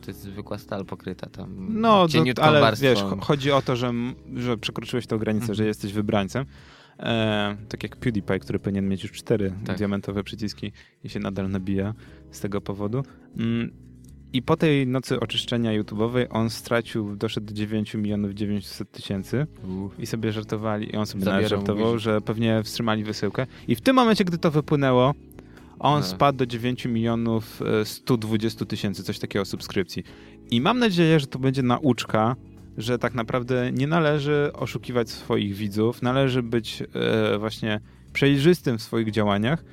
[0.02, 2.88] to jest zwykła stal pokryta tam No, do, ale warstwą.
[2.88, 3.92] wiesz, cho- chodzi o to, że,
[4.36, 5.56] że przekroczyłeś tę granicę, Mhm.
[5.56, 6.46] że jesteś wybrańcem.
[7.00, 9.78] E, tak jak PewDiePie, który powinien mieć już cztery Tak.
[9.78, 10.72] diamentowe przyciski
[11.04, 11.94] i się nadal nabija
[12.32, 13.04] z tego powodu.
[13.38, 13.72] Mm,
[14.34, 19.48] I po tej nocy oczyszczenia YouTube'owej on stracił, doszedł do 9 milionów 900 tysięcy
[20.00, 22.02] i sobie żartowali, i on sobie Zabierał, żartował, mówisz.
[22.04, 23.48] że pewnie wstrzymali wysyłkę.
[23.68, 25.14] I w tym momencie, gdy to wypłynęło,
[25.80, 26.06] on No.
[26.06, 30.04] spadł do 9 milionów e, 120 tysięcy, coś takiego subskrypcji.
[30.52, 32.36] I mam nadzieję, że to będzie nauczka,
[32.78, 36.84] że tak naprawdę nie należy oszukiwać swoich widzów, należy być
[37.34, 37.80] e, właśnie
[38.14, 39.64] przejrzystym w swoich działaniach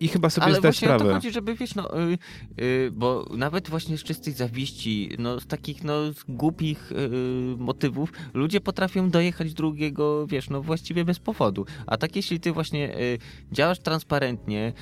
[0.00, 1.04] i chyba sobie Ale zdać sprawę.
[1.04, 2.18] to chodzi, żeby wiesz, no, y,
[2.62, 8.12] y, bo nawet właśnie z czystej zawiści, no z takich no z głupich y, motywów
[8.34, 11.66] ludzie potrafią dojechać drugiego, wiesz, no właściwie bez powodu.
[11.86, 13.18] A tak jeśli ty właśnie y,
[13.52, 14.72] działasz transparentnie,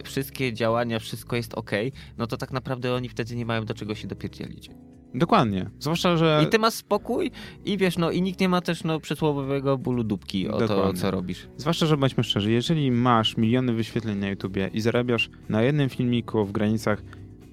[0.00, 1.70] y, wszystkie działania, wszystko jest ok,
[2.18, 4.70] no to tak naprawdę oni wtedy nie mają do czego się dopierdzielić.
[5.14, 5.70] Dokładnie.
[5.78, 7.30] Zwłaszcza, że I ty masz spokój
[7.64, 11.00] i wiesz, no i nikt nie ma też no przysłowiowego bólu dupki o to, Dokładnie.
[11.00, 11.48] co robisz.
[11.56, 16.44] Zwłaszcza, że bądźmy szczerzy, jeżeli masz miliony wyświetleń na YouTubie i zarabiasz na jednym filmiku
[16.44, 17.02] w granicach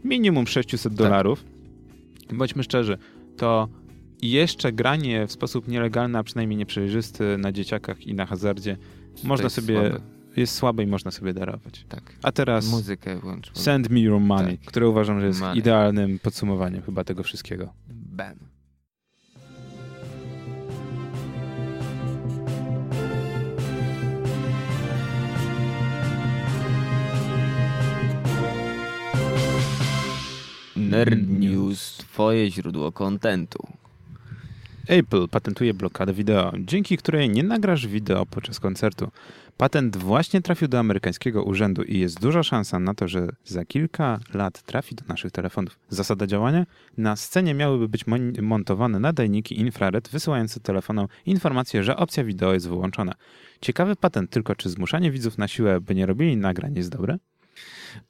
[0.04, 0.94] minimum 600 Tak.
[0.98, 1.46] dolarów,
[2.34, 2.98] bądźmy szczerzy,
[3.38, 3.68] to
[4.22, 8.78] jeszcze granie w sposób nielegalny, a przynajmniej nieprzejrzysty na dzieciakach i na hazardzie
[9.24, 10.15] można sobie, słabe.
[10.42, 11.86] Jest słabe i można sobie darować.
[11.90, 12.04] Tak.
[12.24, 13.52] A teraz Muzykę włącz.
[13.54, 14.68] Send Me Your Money, Tak.
[14.68, 15.58] które uważam, że jest Money.
[15.60, 17.74] idealnym podsumowaniem chyba tego wszystkiego.
[17.90, 18.36] Bam.
[30.76, 33.68] Nerd News, twoje źródło kontentu.
[34.88, 39.12] Apple patentuje blokadę wideo, dzięki której nie nagrasz wideo podczas koncertu.
[39.58, 44.20] Patent właśnie trafił do amerykańskiego urzędu i jest duża szansa na to, że za kilka
[44.34, 45.80] lat trafi do naszych telefonów.
[45.90, 46.66] Zasada działania?
[46.98, 52.70] Na scenie miałyby być mon- montowane nadajniki infrared wysyłające telefonom informację, że opcja wideo jest
[52.70, 53.14] wyłączona.
[53.62, 57.18] Ciekawy patent, tylko czy zmuszanie widzów na siłę, by nie robili nagrań jest dobre?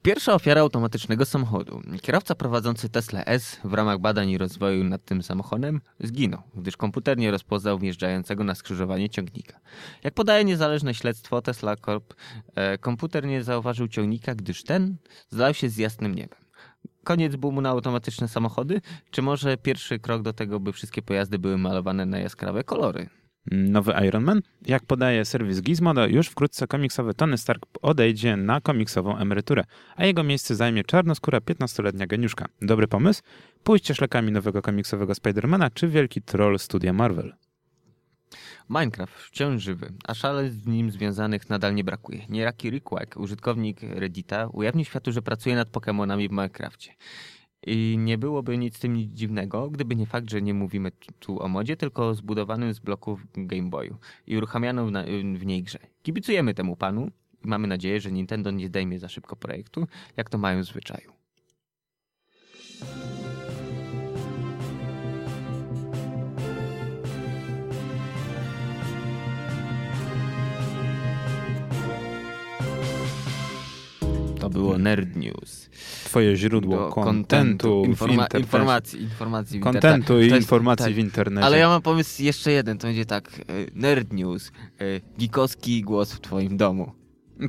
[0.01, 1.81] Pierwsza ofiara automatycznego samochodu.
[2.01, 7.17] Kierowca prowadzący Tesla S w ramach badań i rozwoju nad tym samochodem zginął, gdyż komputer
[7.17, 9.59] nie rozpoznał wjeżdżającego na skrzyżowanie ciągnika.
[10.03, 12.13] Jak podaje niezależne śledztwo Tesla Corp,
[12.55, 14.97] e, komputer nie zauważył ciągnika, gdyż ten
[15.29, 16.39] zlał się z jasnym niebem.
[17.03, 18.81] Koniec boomu na automatyczne samochody?
[19.11, 23.09] Czy może pierwszy krok do tego, by wszystkie pojazdy były malowane na jaskrawe kolory?
[23.51, 24.41] Nowy Iron Man?
[24.65, 29.63] Jak podaje serwis Gizmodo, już wkrótce komiksowy Tony Stark odejdzie na komiksową emeryturę,
[29.95, 32.45] a jego miejsce zajmie czarnoskóra 15-letnia geniuszka.
[32.61, 33.21] Dobry pomysł?
[33.63, 37.33] Pójście szlakami nowego komiksowego Spidermana czy wielki troll studia Marvel?
[38.69, 42.25] Minecraft wciąż żywy, a szale z nim związanych nadal nie brakuje.
[42.29, 46.91] Nieraki Rickwack, użytkownik Reddita, ujawnił światu, że pracuje nad Pokémonami w Minecrafcie.
[47.65, 51.47] I nie byłoby nic z tym dziwnego, gdyby nie fakt, że nie mówimy tu- o
[51.47, 53.97] modzie, tylko o zbudowanym z bloków Game Boyu
[54.27, 54.91] i uruchamianą
[55.37, 55.79] w niej grze.
[56.03, 57.07] Kibicujemy temu panu
[57.45, 59.87] i mamy nadzieję, że Nintendo nie zdejmie za szybko projektu,
[60.17, 61.11] jak to mają w zwyczaju.
[74.55, 75.69] Było Nerd News.
[76.03, 80.95] Twoje źródło kontentu, Informa- informacji, informacji w Kontentu i informacji tak.
[80.95, 81.45] w internecie.
[81.45, 83.29] Ale ja mam pomysł jeszcze jeden, to będzie tak.
[83.39, 83.43] e,
[83.73, 84.51] Nerd News.
[84.79, 84.83] e,
[85.19, 86.91] Gikowski głos w twoim domu.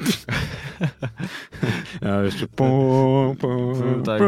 [2.07, 2.47] Ja jeszcze...
[2.57, 4.23] pu, pu, Tak,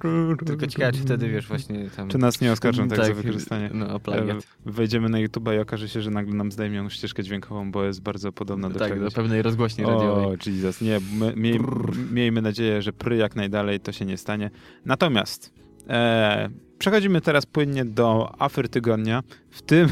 [0.00, 2.08] pu, Tylko ciekawe, czy wtedy wiesz właśnie tam...
[2.08, 3.70] Czy nas nie oskarżą tak, za Tak, wykorzystanie?
[3.74, 4.38] No, plagiat.
[4.38, 8.02] E, Wejdziemy na YouTube i okaże się, że nagle nam zdejmią ścieżkę dźwiękową, bo jest
[8.02, 9.10] bardzo podobna do tak, czegoś.
[9.10, 10.26] do pewnej rozgłośni radiowej.
[10.26, 11.00] O, Jesus, nie.
[11.18, 11.60] My, miej,
[12.12, 14.50] miejmy nadzieję, że pry jak najdalej to się nie stanie.
[14.84, 15.52] Natomiast
[15.88, 16.48] e,
[16.82, 19.22] przechodzimy teraz płynnie do afer tygodnia.
[19.50, 19.88] W tym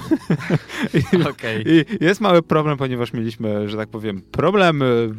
[1.30, 1.64] Okej.
[1.66, 5.10] I jest mały problem, ponieważ mieliśmy, że tak powiem, problemy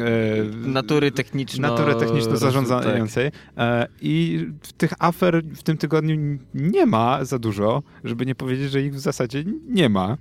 [0.00, 1.68] e, e, Natury techniczno...
[1.68, 3.30] natury techniczno-zarządzającej.
[3.56, 8.82] E, I tych afer w tym tygodniu nie ma za dużo, żeby nie powiedzieć, że
[8.82, 10.16] ich w zasadzie nie ma.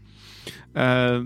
[0.75, 1.25] E,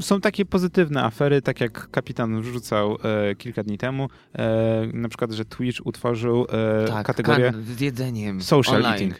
[0.00, 2.98] są takie pozytywne afery, tak jak kapitan wrzucał
[3.30, 6.46] e, kilka dni temu, e, na przykład, że Twitch utworzył
[6.88, 8.42] tak, kategorię z jedzeniem.
[8.42, 8.92] social online.
[8.92, 9.14] eating.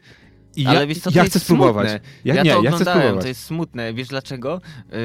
[0.56, 1.88] I Ale ja, wiesz co, ja chcę spróbować.
[2.24, 3.22] Ja, Ja, nie, to ja chcę spróbować.
[3.22, 3.94] to jest smutne.
[3.94, 4.60] Wiesz dlaczego?
[4.92, 4.98] Yy,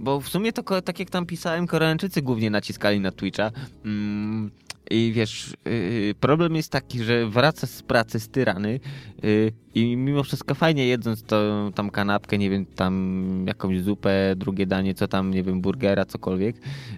[0.00, 3.50] bo w sumie to tak jak tam pisałem, Koreańczycy głównie naciskali na Twitcha.
[3.84, 4.50] Mm,
[4.90, 8.80] I wiesz, yy, problem jest taki, że wracasz z pracy z tyrany
[9.22, 14.66] yy, i mimo wszystko fajnie jedząc to, tam kanapkę, nie wiem, tam jakąś zupę, drugie
[14.66, 16.56] danie, co tam, nie wiem, burgera, cokolwiek.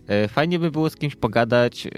[0.08, 1.88] Yy, fajnie by było z kimś pogadać,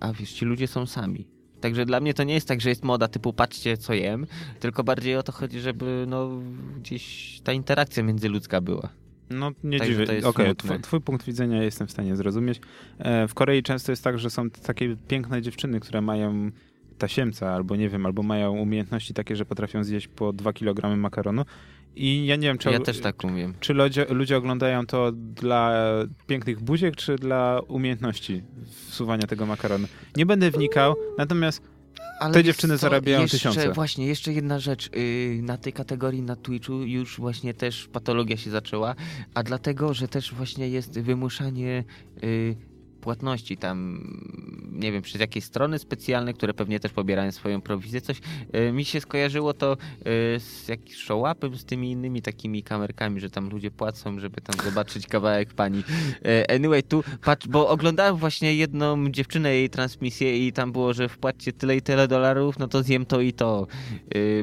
[0.00, 1.26] a wiesz, ci ludzie są sami.
[1.60, 4.26] Także dla mnie to nie jest tak, że jest moda typu patrzcie co jem,
[4.60, 6.30] tylko bardziej o to chodzi, żeby no
[6.76, 8.99] gdzieś ta interakcja międzyludzka była.
[9.30, 10.26] No nie Także dziwię.
[10.28, 10.54] Okej, smutne.
[10.54, 12.60] twój, twój punkt widzenia jestem w stanie zrozumieć.
[12.98, 16.50] E, w Korei często jest tak, że są takie piękne dziewczyny, które mają
[16.98, 21.44] tasiemca albo nie wiem, albo mają umiejętności takie, że potrafią zjeść po 2 kg makaronu
[21.96, 23.54] i ja nie wiem, czy, Ja też tak umiem.
[23.60, 25.74] czy ludzie, ludzie oglądają to dla
[26.26, 28.42] pięknych buziek, czy dla umiejętności
[28.88, 29.86] wsuwania tego makaronu.
[30.16, 31.62] Nie będę wnikał, natomiast
[32.20, 33.72] Ale Te dziewczyny co, zarabiają jeszcze, tysiące.
[33.72, 34.90] Właśnie, jeszcze jedna rzecz.
[34.92, 38.94] Yy, na tej kategorii na Twitchu już właśnie też patologia się zaczęła,
[39.34, 41.84] a dlatego, że też właśnie jest wymuszanie
[42.22, 42.56] yy,
[43.00, 44.00] płatności tam,
[44.72, 48.20] nie wiem, przez jakieś strony specjalne, które pewnie też pobierają swoją prowizję, coś.
[48.52, 50.04] Yy, mi się skojarzyło to yy,
[50.40, 55.06] z jakimś show-upem, z tymi innymi takimi kamerkami, że tam ludzie płacą, żeby tam zobaczyć
[55.06, 55.78] kawałek pani.
[55.78, 61.08] Yy, anyway, tu patrz, bo oglądałem właśnie jedną dziewczynę, jej transmisję i tam było, że
[61.08, 63.66] wpłaccie tyle i tyle dolarów, no to zjem to i to.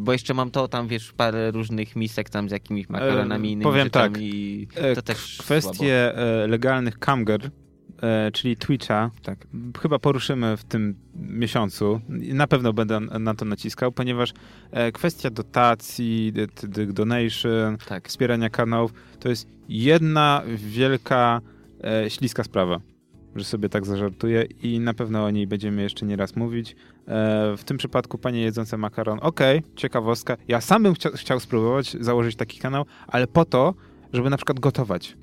[0.01, 3.63] Bo jeszcze mam to, tam wiesz, parę różnych misek tam z jakimiś makaronami E, innymi
[3.63, 5.43] powiem tak, i E, to też słabo.
[5.43, 7.51] Kwestie e, legalnych camger,
[8.01, 9.47] e, czyli Twitcha, tak,
[9.81, 12.01] chyba poruszymy w tym miesiącu.
[12.09, 14.33] Na pewno będę na to naciskał, ponieważ
[14.71, 16.33] e, kwestia dotacji,
[16.87, 18.07] donation, Tak.
[18.07, 21.41] wspierania kanałów, to jest jedna wielka
[21.83, 22.79] e, śliska sprawa,
[23.35, 26.75] że sobie tak zażartuję i na pewno o niej będziemy jeszcze nie raz mówić.
[27.07, 30.37] E, w tym przypadku panie jedzące makaron, okej, ciekawostka.
[30.47, 33.73] Ja sam bym chcia, chciał spróbować założyć taki kanał, ale po to,
[34.13, 35.17] żeby na przykład gotować.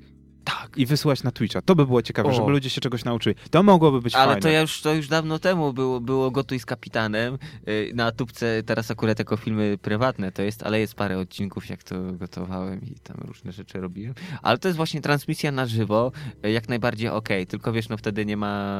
[0.45, 0.77] Tak.
[0.77, 1.61] I wysyłać na Twitcha.
[1.61, 2.33] To by było ciekawe, O.
[2.33, 3.35] żeby ludzie się czegoś nauczyli.
[3.51, 4.41] To mogłoby być Ale fajne.
[4.41, 7.37] to, ja już, to już dawno temu było, było Gotuj z kapitanem.
[7.67, 11.83] Yy, Na tubce teraz akurat jako filmy prywatne to jest, ale jest parę odcinków, jak
[11.83, 14.13] to gotowałem i tam różne rzeczy robiłem.
[14.41, 16.11] Ale to jest właśnie transmisja na żywo,
[16.43, 18.75] yy, jak najbardziej okej, tylko wiesz, no wtedy nie ma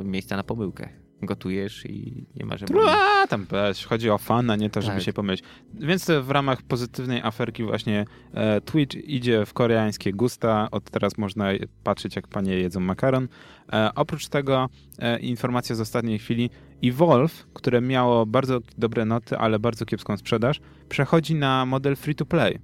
[0.00, 0.88] e, miejsca na pomyłkę.
[1.22, 2.74] Gotujesz i nie ma, żeby...
[2.74, 5.04] Tru- A, tam weź, chodzi o fan, a nie to, żeby Tak.
[5.04, 5.42] się pomylić.
[5.74, 8.04] Więc to w ramach pozytywnej aferki właśnie
[8.34, 10.68] e, Twitch idzie w koreańskie gusta.
[10.70, 11.48] Od teraz można
[11.84, 13.28] patrzeć, jak panie jedzą makaron.
[13.72, 14.68] E, oprócz tego
[14.98, 16.50] e, informacja z ostatniej chwili.
[16.84, 22.58] Evolve, które miało bardzo dobre noty, ale bardzo kiepską sprzedaż, przechodzi na model free-to-play.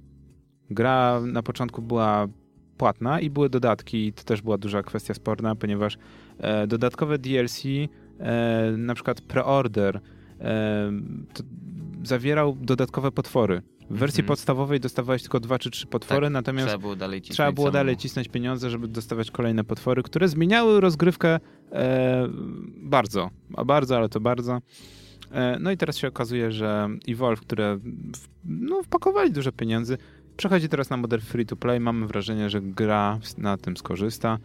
[0.69, 2.27] Gra na początku była
[2.77, 4.07] płatna i były dodatki.
[4.07, 5.97] i To też była duża kwestia sporna, ponieważ
[6.37, 7.63] e, dodatkowe DLC,
[8.19, 10.01] e, na przykład preorder,
[10.41, 10.91] e,
[12.03, 13.61] zawierał dodatkowe potwory.
[13.89, 14.27] W wersji Mhm.
[14.27, 17.71] podstawowej dostawałeś tylko dwa czy trzy potwory, Tak, natomiast Trzeba było dalej cisnąć trzeba było
[17.71, 21.39] dalej cisnąć pieniądze, żeby dostawać kolejne potwory, które zmieniały rozgrywkę
[21.71, 22.27] e,
[22.77, 24.61] bardzo, a bardzo, ale to bardzo.
[25.31, 29.97] E, no i teraz się okazuje, że Evolve, które w, no, wpakowali dużo pieniędzy,
[30.37, 31.79] przechodzi teraz na model free to play.
[31.79, 34.37] Mamy wrażenie, że gra na tym skorzysta.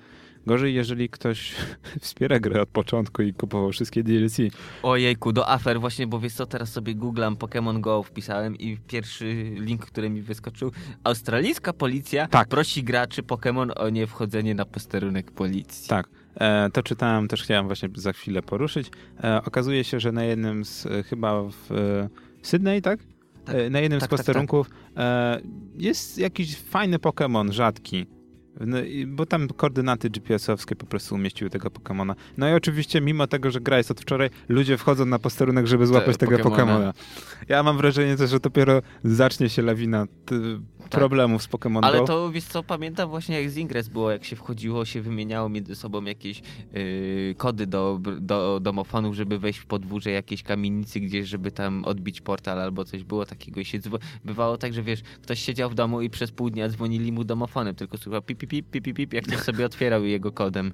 [0.47, 1.55] Gorzej, jeżeli ktoś
[2.01, 4.37] wspiera grę od początku i kupował wszystkie DLC.
[4.83, 9.35] Ojejku, do afer właśnie, bo wiesz co, teraz sobie googlam Pokémon Go wpisałem i pierwszy
[9.57, 10.73] link, który mi wyskoczył,
[11.05, 12.49] australijska policja Tak.
[12.49, 15.89] prosi graczy Pokémon o nie wchodzenie na posterunek policji.
[15.89, 18.91] Tak, e, to czytałem, też chciałem właśnie za chwilę poruszyć.
[19.25, 21.69] E, okazuje się, że na jednym z, e, chyba w
[22.43, 23.01] Sydney, tak?
[23.45, 25.41] Tak, na jednym tak, z tak, posterunków e,
[25.79, 28.07] jest jakiś fajny Pokémon, rzadki.
[28.61, 32.15] No, bo tam koordynaty GPS-owskie po prostu umieściły tego Pokemona.
[32.37, 35.87] No i oczywiście, mimo tego, że gra jest od wczoraj, ludzie wchodzą na posterunek, żeby
[35.87, 36.93] złapać tego Pokemona.
[37.49, 40.35] Ja mam wrażenie też, że dopiero zacznie się lawina t,
[40.91, 41.95] problemów z Pokémon Tak.
[41.95, 45.49] Ale to, wiesz co, pamiętam właśnie jak z Ingress było, jak się wchodziło, się wymieniało
[45.49, 46.43] między sobą jakieś
[46.73, 52.21] yy, kody do, do domofonów, żeby wejść w podwórze jakiejś kamienicy gdzieś, żeby tam odbić
[52.21, 53.79] portal albo coś było takiego i się
[54.25, 57.75] bywało tak, że wiesz, ktoś siedział w domu i przez pół dnia dzwonili mu domofonem,
[57.75, 60.73] tylko słuchał pip, pip, pip, pip, pip, jak ktoś sobie otwierał jego kodem.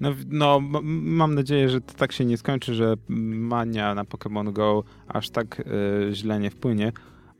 [0.00, 0.60] No, no
[0.92, 5.60] mam nadzieję, że to tak się nie skończy, że mania na Pokémon Go aż tak
[5.60, 6.92] y, źle nie wpłynie,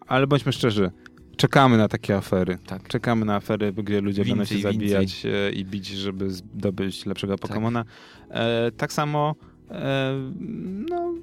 [0.06, 0.90] ale bądźmy szczerzy,
[1.36, 2.58] czekamy na takie afery.
[2.66, 2.88] Tak.
[2.88, 5.60] Czekamy na afery, gdzie ludzie będą się zabijać więcej.
[5.60, 7.48] i bić, żeby zdobyć lepszego tak.
[7.48, 7.84] Pokemona.
[7.84, 7.92] Tak,
[8.30, 9.34] e, tak samo
[9.70, 10.14] e,
[10.90, 11.14] no,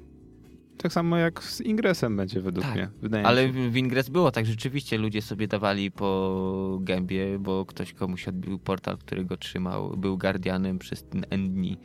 [0.82, 2.88] tak samo jak z Ingresem będzie według tak, mnie.
[3.02, 3.70] Wydaje ale się.
[3.70, 8.98] w Ingres było tak, rzeczywiście ludzie sobie dawali po gębie, bo ktoś komuś odbił portal,
[8.98, 11.78] który go trzymał, był guardianem przez ten N dni.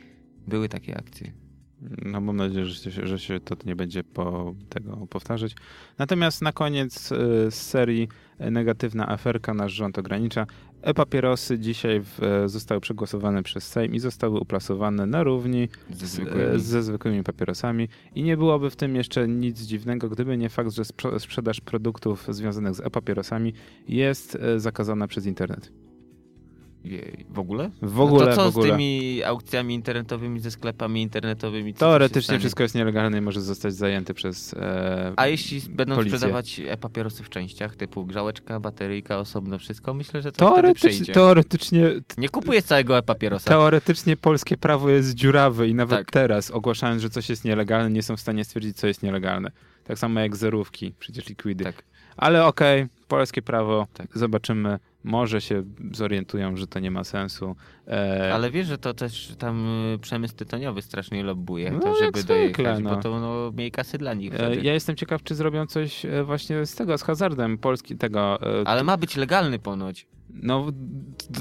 [0.46, 1.32] Były takie akcje.
[2.04, 5.54] No mam nadzieję, że się, że się to nie będzie po tego powtarzać.
[5.98, 7.16] Natomiast na koniec y,
[7.50, 10.46] z serii negatywna aferka nasz rząd ogranicza.
[10.82, 16.60] E-papierosy dzisiaj w, e, zostały przegłosowane przez Sejm i zostały uplasowane na równi ze zwykłymi.
[16.60, 17.88] ze zwykłymi papierosami.
[18.14, 20.82] I nie byłoby w tym jeszcze nic dziwnego, gdyby nie fakt, że
[21.18, 23.52] sprzedaż produktów związanych z e-papierosami
[23.88, 25.72] jest e, zakazana przez internet.
[27.30, 27.70] W ogóle?
[27.82, 31.74] W ogóle, no to co z tymi aukcjami internetowymi, ze sklepami internetowymi?
[31.74, 36.18] Teoretycznie wszystko jest nielegalne i może zostać zajęte przez e, A jeśli będą policję.
[36.18, 42.28] sprzedawać e-papierosy w częściach, typu grzałeczka, bateryjka, osobno wszystko, myślę, że to Teoretycznie, teoretycznie Nie
[42.28, 43.50] kupujesz całego e-papierosa.
[43.50, 46.10] Teoretycznie polskie prawo jest dziurawe i nawet tak.
[46.10, 49.50] teraz, ogłaszając, że coś jest nielegalne, nie są w stanie stwierdzić, co jest nielegalne.
[49.84, 51.64] Tak samo jak zerówki, przecież likwidy.
[51.64, 51.82] Tak.
[52.16, 54.18] Ale okej, okay, polskie prawo, tak.
[54.18, 57.56] zobaczymy może się zorientują, że to nie ma sensu.
[57.86, 58.34] E...
[58.34, 62.80] Ale wiesz, że to też tam y, przemysł tytoniowy strasznie lobbuje, no, to, żeby dojechać,
[62.80, 62.90] no.
[62.90, 64.34] bo to no, mniej kasy dla nich.
[64.34, 68.38] E, ja jestem ciekaw, czy zrobią coś e, właśnie z tego, z hazardem polski tego.
[68.60, 70.06] E, Ale ma być legalny ponoć.
[70.30, 70.66] No,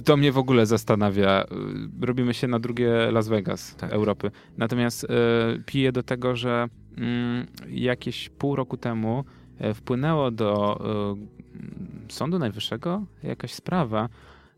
[0.05, 1.45] to mnie w ogóle zastanawia.
[2.01, 3.91] Robimy się na drugie Las Vegas tak.
[3.93, 4.31] Europy.
[4.57, 5.07] Natomiast e,
[5.65, 9.25] piję do tego, że mm, jakieś pół roku temu
[9.59, 10.79] e, wpłynęło do
[12.09, 14.09] Sądu Najwyższego jakaś sprawa,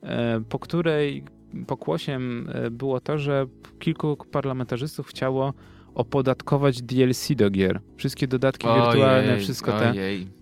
[0.03, 1.23] e, po której
[1.67, 3.45] pokłosiem e, było to, że
[3.79, 5.53] kilku parlamentarzystów chciało
[5.95, 7.81] opodatkować DLC do gier.
[7.97, 10.25] Wszystkie dodatki ojej, wirtualne, wszystko ojej.
[10.25, 10.39] te.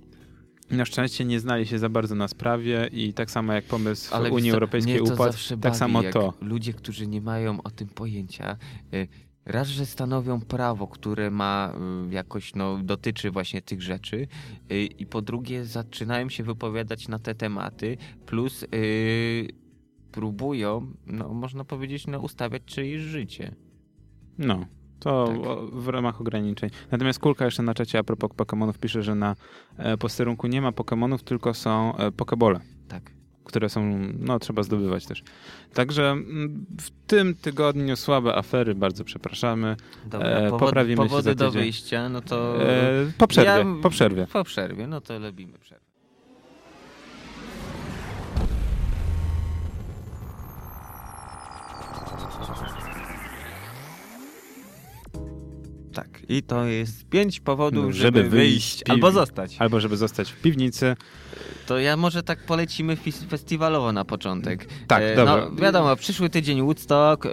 [0.71, 4.31] Na szczęście nie znali się za bardzo na sprawie i tak samo jak pomysł Ale
[4.31, 6.33] Unii Europejskiej upadł, tak samo to.
[6.41, 8.57] Ludzie, którzy nie mają o tym pojęcia,
[8.93, 9.07] y,
[9.47, 11.73] raz, że stanowią prawo, które ma
[12.09, 14.27] y, jakoś, no, dotyczy właśnie tych rzeczy
[14.71, 19.47] y, i po drugie zaczynają się wypowiadać na te tematy, plus yy,
[20.11, 23.55] próbują, no, można powiedzieć, no, ustawiać czyjeś życie.
[24.37, 24.65] No.
[24.99, 25.79] To tak.
[25.79, 26.69] w ramach ograniczeń.
[26.91, 29.35] Natomiast Kulka jeszcze na czacie a propos Pokémonów pisze, że na
[29.77, 32.59] e, posterunku nie ma Pokémonów, tylko są e, Pokebole.
[32.87, 33.16] Tak
[33.47, 35.23] które są, no trzeba zdobywać też.
[35.73, 39.75] Także mm, w tym tygodniu słabe afery, bardzo przepraszamy.
[40.05, 42.69] Dobra, e, powody, poprawimy powody się do wyjścia, no to...
[42.69, 44.27] E, po przerwie, ja, po przerwie.
[44.33, 45.85] Po przerwie, no to lubimy przerwę.
[55.97, 59.55] Tak, i to jest pięć powodów, no, żeby, żeby wyjść, albo zostać.
[59.59, 60.95] Albo żeby zostać w piwnicy.
[61.67, 62.97] To ja może tak polecimy
[63.29, 64.67] festiwalowo na początek.
[64.87, 65.37] Tak, e, dobra.
[65.37, 67.25] No, wiadomo, przyszły tydzień Woodstock.
[67.25, 67.29] E,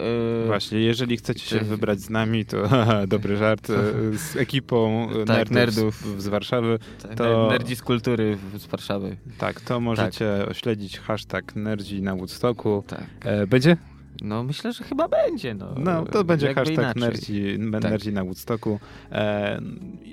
[0.46, 2.68] Właśnie, jeżeli chcecie się wybrać z nami, to
[3.06, 3.74] dobry żart, e,
[4.18, 6.78] z ekipą tak, nerdów, nerdów, z Warszawy.
[7.02, 7.48] Tak, to...
[7.50, 9.16] Nerdzi z kultury z Warszawy.
[9.38, 10.50] Tak, to możecie tak.
[10.50, 12.84] ośledzić hashtag nerdzi na Woodstocku.
[12.86, 13.06] Tak.
[13.24, 13.76] E, będzie?
[14.22, 15.54] No myślę, że chyba będzie.
[15.54, 17.58] No, no to będzie Jakby hashtag nerdzi,
[18.04, 18.14] tak.
[18.14, 18.80] na Woodstocku.
[19.12, 19.60] E,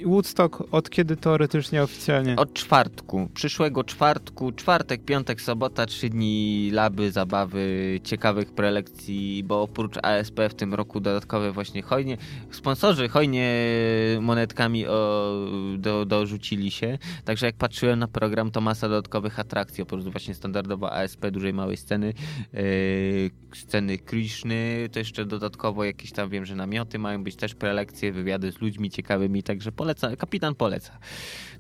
[0.05, 2.35] Woodstock od kiedy teoretycznie oficjalnie?
[2.35, 3.29] Od czwartku.
[3.33, 4.51] Przyszłego czwartku.
[4.51, 5.85] Czwartek, piątek, sobota.
[5.85, 12.17] Trzy dni laby, zabawy, ciekawych prelekcji, bo oprócz ASP w tym roku dodatkowe właśnie hojnie.
[12.51, 13.51] Sponsorzy hojnie
[14.21, 15.31] monetkami o,
[15.77, 16.97] do, dorzucili się.
[17.25, 19.81] Także jak patrzyłem na program, to masa dodatkowych atrakcji.
[19.81, 22.13] Oprócz właśnie standardowo ASP, dużej małej sceny.
[22.53, 22.61] E,
[23.55, 28.51] sceny Krishny, to jeszcze dodatkowo jakieś tam wiem, że namioty mają być też prelekcje, wywiady
[28.51, 30.97] z ludźmi ciekawymi, także poleca, kapitan poleca.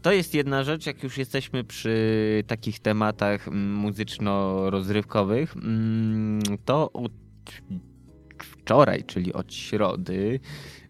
[0.01, 7.11] To jest jedna rzecz, jak już jesteśmy przy takich tematach mm, muzyczno-rozrywkowych, mm, to od
[8.43, 10.39] wczoraj, czyli od środy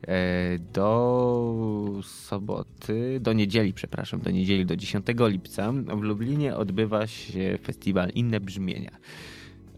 [0.08, 7.58] e, do soboty, do niedzieli, przepraszam, do niedzieli, do 10 lipca w Lublinie odbywa się
[7.64, 8.92] festiwal Inne Brzmienia.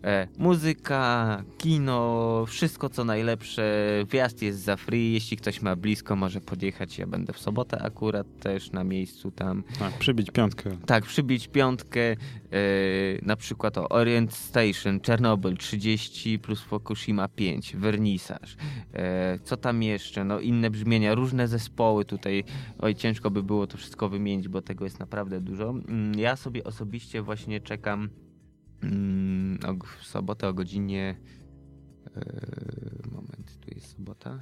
[0.03, 3.63] E, muzyka, kino, wszystko co najlepsze.
[4.11, 5.13] Wjazd jest za free.
[5.13, 6.97] Jeśli ktoś ma blisko, może podjechać.
[6.97, 9.63] Ja będę w sobotę akurat też na miejscu tam.
[9.79, 10.77] Tak, przybić piątkę.
[10.85, 12.01] Tak, przybić piątkę.
[12.01, 12.15] E,
[13.21, 18.57] na przykład o Orient Station, Czernobyl 30 plus Fukushima 5, wernisaż.
[18.93, 20.23] E, co tam jeszcze?
[20.23, 22.43] No inne brzmienia, różne zespoły tutaj.
[22.79, 25.69] Oj, ciężko by było to wszystko wymienić, bo tego jest naprawdę dużo.
[25.69, 28.09] Mm, ja sobie osobiście właśnie czekam
[29.99, 31.15] w sobotę o godzinie
[33.11, 34.39] moment, tu jest sobota.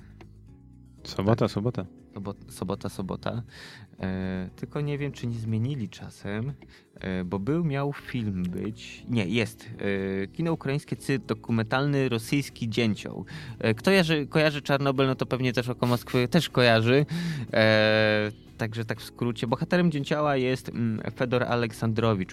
[1.03, 1.85] Sobota, sobota.
[2.49, 3.43] sobota, sobota.
[3.99, 6.53] E, tylko nie wiem, czy nie zmienili czasem,
[6.95, 9.05] e, bo był, miał film być.
[9.09, 9.69] Nie, jest.
[10.23, 13.25] E, kino ukraińskie, cyrk dokumentalny, rosyjski dzięcioł.
[13.59, 17.05] E, kto kojarzy, kojarzy Czarnobyl, no to pewnie też oko Moskwy też kojarzy.
[18.61, 19.47] Także tak w skrócie.
[19.47, 22.31] Bohaterem dzięcioła jest mm, Fedor Aleksandrowicz,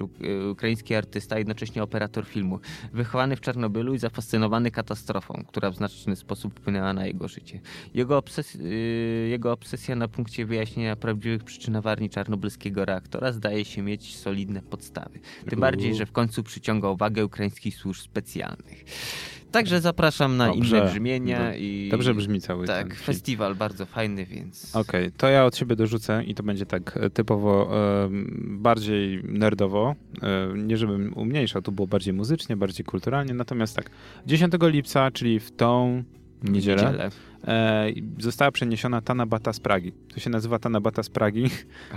[0.50, 2.60] ukraiński artysta, jednocześnie operator filmu.
[2.92, 7.60] Wychowany w Czarnobylu i zafascynowany katastrofą, która w znaczny sposób wpłynęła na jego życie.
[7.94, 13.82] Jego, obses y, jego obsesja na punkcie wyjaśnienia prawdziwych przyczyn awarii czarnobylskiego reaktora zdaje się
[13.82, 15.20] mieć solidne podstawy.
[15.50, 18.84] Tym bardziej, że w końcu przyciąga uwagę ukraińskich służb specjalnych.
[19.52, 21.56] Także zapraszam na dobrze, inne brzmienia.
[21.56, 24.76] i Dobrze brzmi cały Tak, festiwal bardzo fajny, więc...
[24.76, 28.08] Okej, okay, to ja od siebie dorzucę i to będzie tak e, typowo e,
[28.42, 29.94] bardziej nerdowo.
[30.22, 33.34] E, nie żebym umniejszał, to było bardziej muzycznie, bardziej kulturalnie.
[33.34, 33.90] Natomiast tak,
[34.26, 36.04] 10 lipca, czyli w tą
[36.42, 37.10] niedzielę, niedzielę.
[37.44, 37.86] E,
[38.18, 39.92] została przeniesiona Tanabata z Pragi.
[40.14, 41.50] To się nazywa Tanabata z Pragi,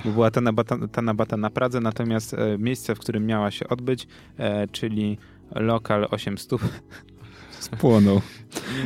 [0.06, 4.68] bo była Tanabata, Tanabata na Pradze, natomiast e, miejsce, w którym miała się odbyć, e,
[4.68, 5.18] czyli
[5.56, 6.52] lokal 800
[7.62, 8.22] Spłonął.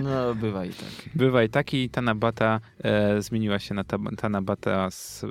[0.03, 1.09] No, bywa i tak.
[1.15, 5.29] Bywa i tak i Tanabata e, zmieniła się na ta, Tanabata, z, e,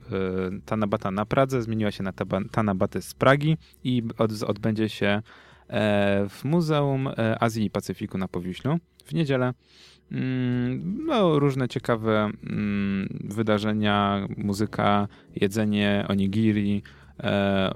[0.66, 2.12] Tanabata na Pradze, zmieniła się na
[2.50, 5.22] Tanabatę z Pragi i od, odbędzie się
[5.68, 9.54] e, w Muzeum e, Azji i Pacyfiku na Powiślu w niedzielę.
[10.12, 16.82] Mm, no, różne ciekawe mm, wydarzenia, muzyka, jedzenie, onigiri,
[17.20, 17.74] E,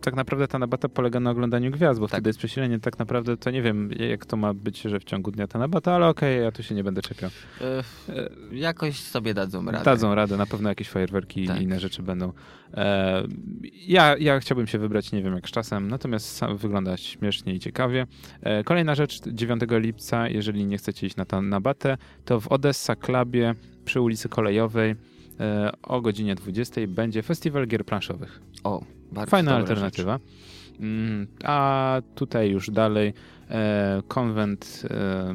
[0.00, 2.14] tak naprawdę ta nabata polega na oglądaniu gwiazd, bo tak.
[2.14, 2.80] wtedy jest przesilenie.
[2.80, 5.92] Tak naprawdę to nie wiem, jak to ma być, że w ciągu dnia ta nabata,
[5.92, 7.30] ale okej, okay, ja tu się nie będę czepiał.
[7.60, 7.82] E,
[8.52, 9.84] jakoś sobie dadzą radę.
[9.84, 11.60] Dadzą radę, na pewno jakieś fajerwerki tak.
[11.60, 12.32] i inne rzeczy będą.
[12.74, 13.22] E,
[13.86, 18.06] ja, ja chciałbym się wybrać, nie wiem jak z czasem, natomiast wygląda śmiesznie i ciekawie.
[18.42, 22.96] E, kolejna rzecz, 9 lipca, jeżeli nie chcecie iść na tę nabatę, to w Odessa
[22.96, 24.94] Clubie przy ulicy Kolejowej
[25.82, 28.40] o godzinie 20 będzie festiwal gier planszowych.
[28.64, 30.12] O, bardzo Fajna alternatywa.
[30.12, 30.80] Rzecz.
[30.80, 33.14] Mm, a tutaj już dalej
[33.50, 35.34] e, konwent e,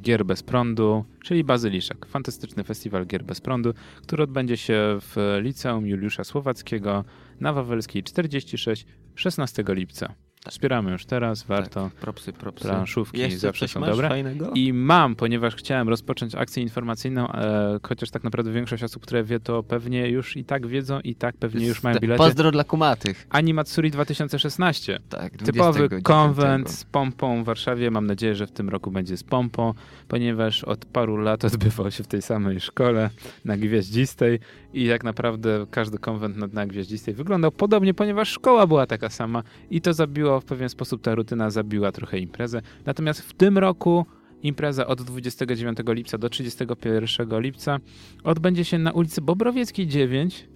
[0.00, 2.06] gier bez prądu, czyli Bazyliszek.
[2.06, 7.04] Fantastyczny festiwal gier bez prądu, który odbędzie się w Liceum Juliusza Słowackiego
[7.40, 10.14] na Wawelskiej 46 16 lipca.
[10.46, 10.52] Tak.
[10.52, 11.84] Wspieramy już teraz, warto.
[11.84, 12.64] Tak, propsy, propsy.
[12.64, 14.08] Planszówki Jeszcze zawsze są dobre.
[14.08, 14.50] Fajnego?
[14.54, 19.40] I mam, ponieważ chciałem rozpocząć akcję informacyjną, e, chociaż tak naprawdę większość osób, które wie,
[19.40, 22.18] to pewnie już i tak wiedzą i tak pewnie już mają bilety.
[22.18, 23.26] Pozdro dla kumatych.
[23.30, 25.00] Animatsuri 2016.
[25.08, 27.90] Tak, Typowy konwent z pompą w Warszawie.
[27.90, 29.74] Mam nadzieję, że w tym roku będzie z pompą,
[30.08, 33.10] ponieważ od paru lat odbywał się w tej samej szkole
[33.44, 34.40] na Gwiaździstej
[34.74, 39.42] i tak naprawdę każdy konwent na, na Gwiaździstej wyglądał podobnie, ponieważ szkoła była taka sama
[39.70, 42.62] i to zabiło w pewien sposób ta rutyna zabiła trochę imprezę.
[42.84, 44.06] Natomiast w tym roku
[44.42, 47.78] impreza od 29 lipca do 31 lipca
[48.24, 50.48] odbędzie się na ulicy Bobrowieckiej 9,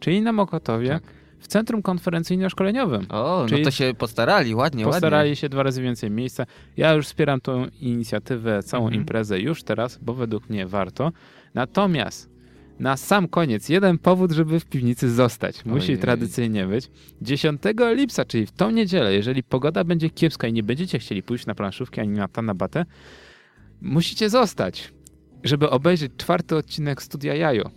[0.00, 0.88] czyli na Mokotowie.
[0.88, 1.02] Tak.
[1.38, 3.06] W centrum konferencyjno-szkoleniowym.
[3.08, 5.36] O, no to się postarali, ładnie, Postarali ładnie.
[5.36, 6.46] się dwa razy więcej miejsca.
[6.76, 9.00] Ja już wspieram tą inicjatywę, całą mhm.
[9.00, 11.12] imprezę już teraz, bo według mnie warto.
[11.54, 12.37] Natomiast
[12.80, 15.64] na sam koniec, jeden powód, żeby w piwnicy zostać.
[15.64, 15.98] Musi Ojej.
[15.98, 16.90] tradycyjnie być.
[17.22, 17.62] 10
[17.96, 21.54] lipca, czyli w tą niedzielę, jeżeli pogoda będzie kiepska i nie będziecie chcieli pójść na
[21.54, 22.84] planszówki ani na Tanabatę,
[23.80, 24.92] musicie zostać,
[25.44, 27.70] żeby obejrzeć czwarty odcinek Studia Jajo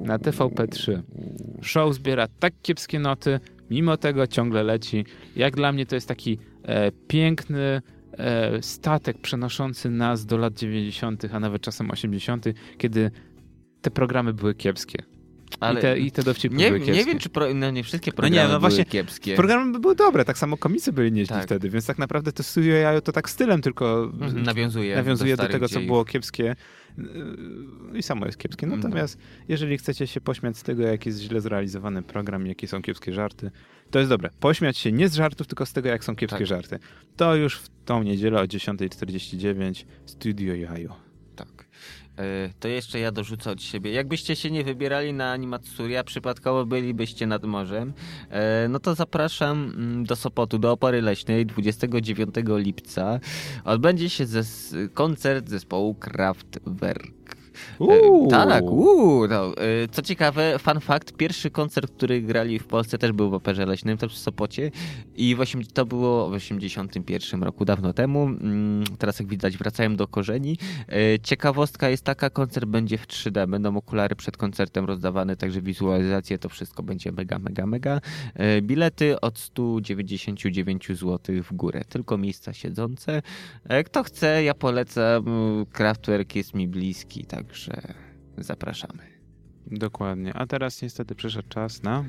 [0.00, 1.02] na TVP3.
[1.62, 3.40] Show zbiera tak kiepskie noty,
[3.70, 5.04] mimo tego ciągle leci.
[5.36, 7.82] Jak dla mnie to jest taki e, piękny
[8.12, 12.44] e, statek przenoszący nas do lat 90., a nawet czasem 80.,
[12.78, 13.10] kiedy
[13.82, 15.02] te programy były kiepskie.
[15.60, 16.98] Ale I, te, I te dowcipy nie, były kiepskie.
[16.98, 19.36] Nie wiem, czy pro, no nie wszystkie programy no nie, no właśnie, były kiepskie.
[19.36, 21.44] Programy były dobre, tak samo komicy byli nieźli tak.
[21.44, 25.42] wtedy, więc tak naprawdę to Studio Jajo to tak stylem tylko mhm, nawiązuje, nawiązuje do,
[25.42, 26.56] do tego, co było kiepskie
[26.98, 27.04] yy,
[27.94, 28.66] i samo jest kiepskie.
[28.66, 28.82] Mhm.
[28.82, 29.18] Natomiast
[29.48, 33.50] jeżeli chcecie się pośmiać z tego, jak jest źle zrealizowany program, jakie są kiepskie żarty,
[33.90, 34.30] to jest dobre.
[34.40, 36.46] Pośmiać się nie z żartów, tylko z tego, jak są kiepskie tak.
[36.46, 36.78] żarty.
[37.16, 41.09] To już w tą niedzielę o 10.49 Studio Jajo.
[42.20, 43.92] E, to jeszcze ja dorzucę od siebie.
[43.92, 47.92] Jakbyście się nie wybierali na Animatsuria, przypadkowo bylibyście nad morzem,
[48.30, 53.20] e, no to zapraszam mm, do Sopotu, do Opory Leśnej 29 lipca.
[53.64, 54.24] Odbędzie się
[54.94, 57.19] koncert zespołu Kraftwerk.
[57.78, 58.28] Uuu.
[58.30, 59.46] Tak, uuu, no.
[59.56, 63.66] E, Co ciekawe, fun fact, pierwszy koncert, który grali w Polsce też był w Operze
[63.66, 64.70] Leśnym, też w Sopocie
[65.16, 68.22] i w ośm- to było w 81 roku, dawno temu.
[68.26, 70.58] Mm, Teraz jak widać wracają do korzeni.
[70.88, 76.38] E, Ciekawostka jest taka, koncert będzie w 3D, będą okulary przed koncertem rozdawane, także wizualizacje,
[76.38, 78.00] to wszystko będzie mega, mega, mega.
[78.34, 83.22] E, Bilety od 199 zł w górę, tylko miejsca siedzące.
[83.68, 85.24] E, Kto chce, ja polecam,
[85.72, 87.94] Kraftwerk jest mi bliski, także
[88.38, 89.02] zapraszamy.
[89.66, 90.34] Dokładnie.
[90.34, 92.04] A teraz niestety przyszedł czas na...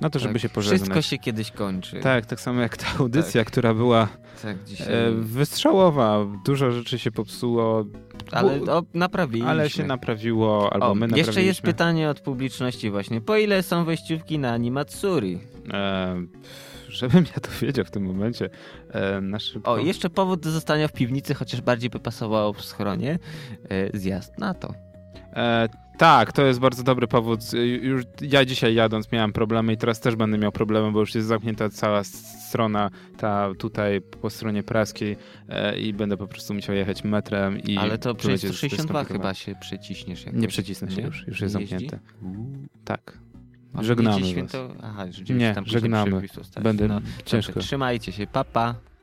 [0.00, 0.80] Na to, żeby Tak, się pożegnać.
[0.80, 2.00] Wszystko się kiedyś kończy.
[2.00, 4.08] Tak, tak samo jak ta audycja, która była
[4.42, 4.94] tak dzisiaj.
[4.94, 6.26] e, wystrzałowa.
[6.44, 7.84] Dużo rzeczy się popsuło,
[8.32, 9.50] ale o, naprawiliśmy.
[9.50, 11.18] ale się naprawiło, albo o, my naprawiliśmy.
[11.26, 13.20] Jeszcze jest pytanie od publiczności właśnie.
[13.20, 15.38] Po ile są wejściówki na Animatsuri?
[15.72, 16.16] E,
[16.94, 18.50] żebym ja to wiedział w tym momencie.
[18.94, 19.22] E.
[19.64, 23.18] O, jeszcze powód do zostania w piwnicy, chociaż bardziej by pasowało w schronie.
[23.68, 24.74] E, zjazd na to.
[25.36, 25.68] E,
[25.98, 27.40] tak, to jest bardzo dobry powód.
[27.54, 31.14] Y, Już ja dzisiaj jadąc miałem problemy i teraz też będę miał problemy, bo już
[31.14, 35.16] jest zamknięta cała strona, ta tutaj po stronie praskiej
[35.48, 38.94] e, i będę po prostu musiał jechać metrem i Ale to przez będzie dość 162
[39.00, 39.22] skomplikowane.
[39.22, 40.24] chyba się przeciśniesz.
[40.24, 40.40] Jakoś.
[40.40, 41.06] Nie przecisnę się Nie?
[41.06, 41.98] już, już jest zamknięte.
[42.84, 43.18] Tak.
[43.80, 44.26] Żegnamy.
[44.26, 44.68] Święto...
[44.82, 46.22] Aha, Nie, żegnamy.
[46.62, 47.52] Będę no, ciężko.
[47.52, 48.44] Dobrze, trzymajcie się, papa.
[48.52, 48.93] Pa.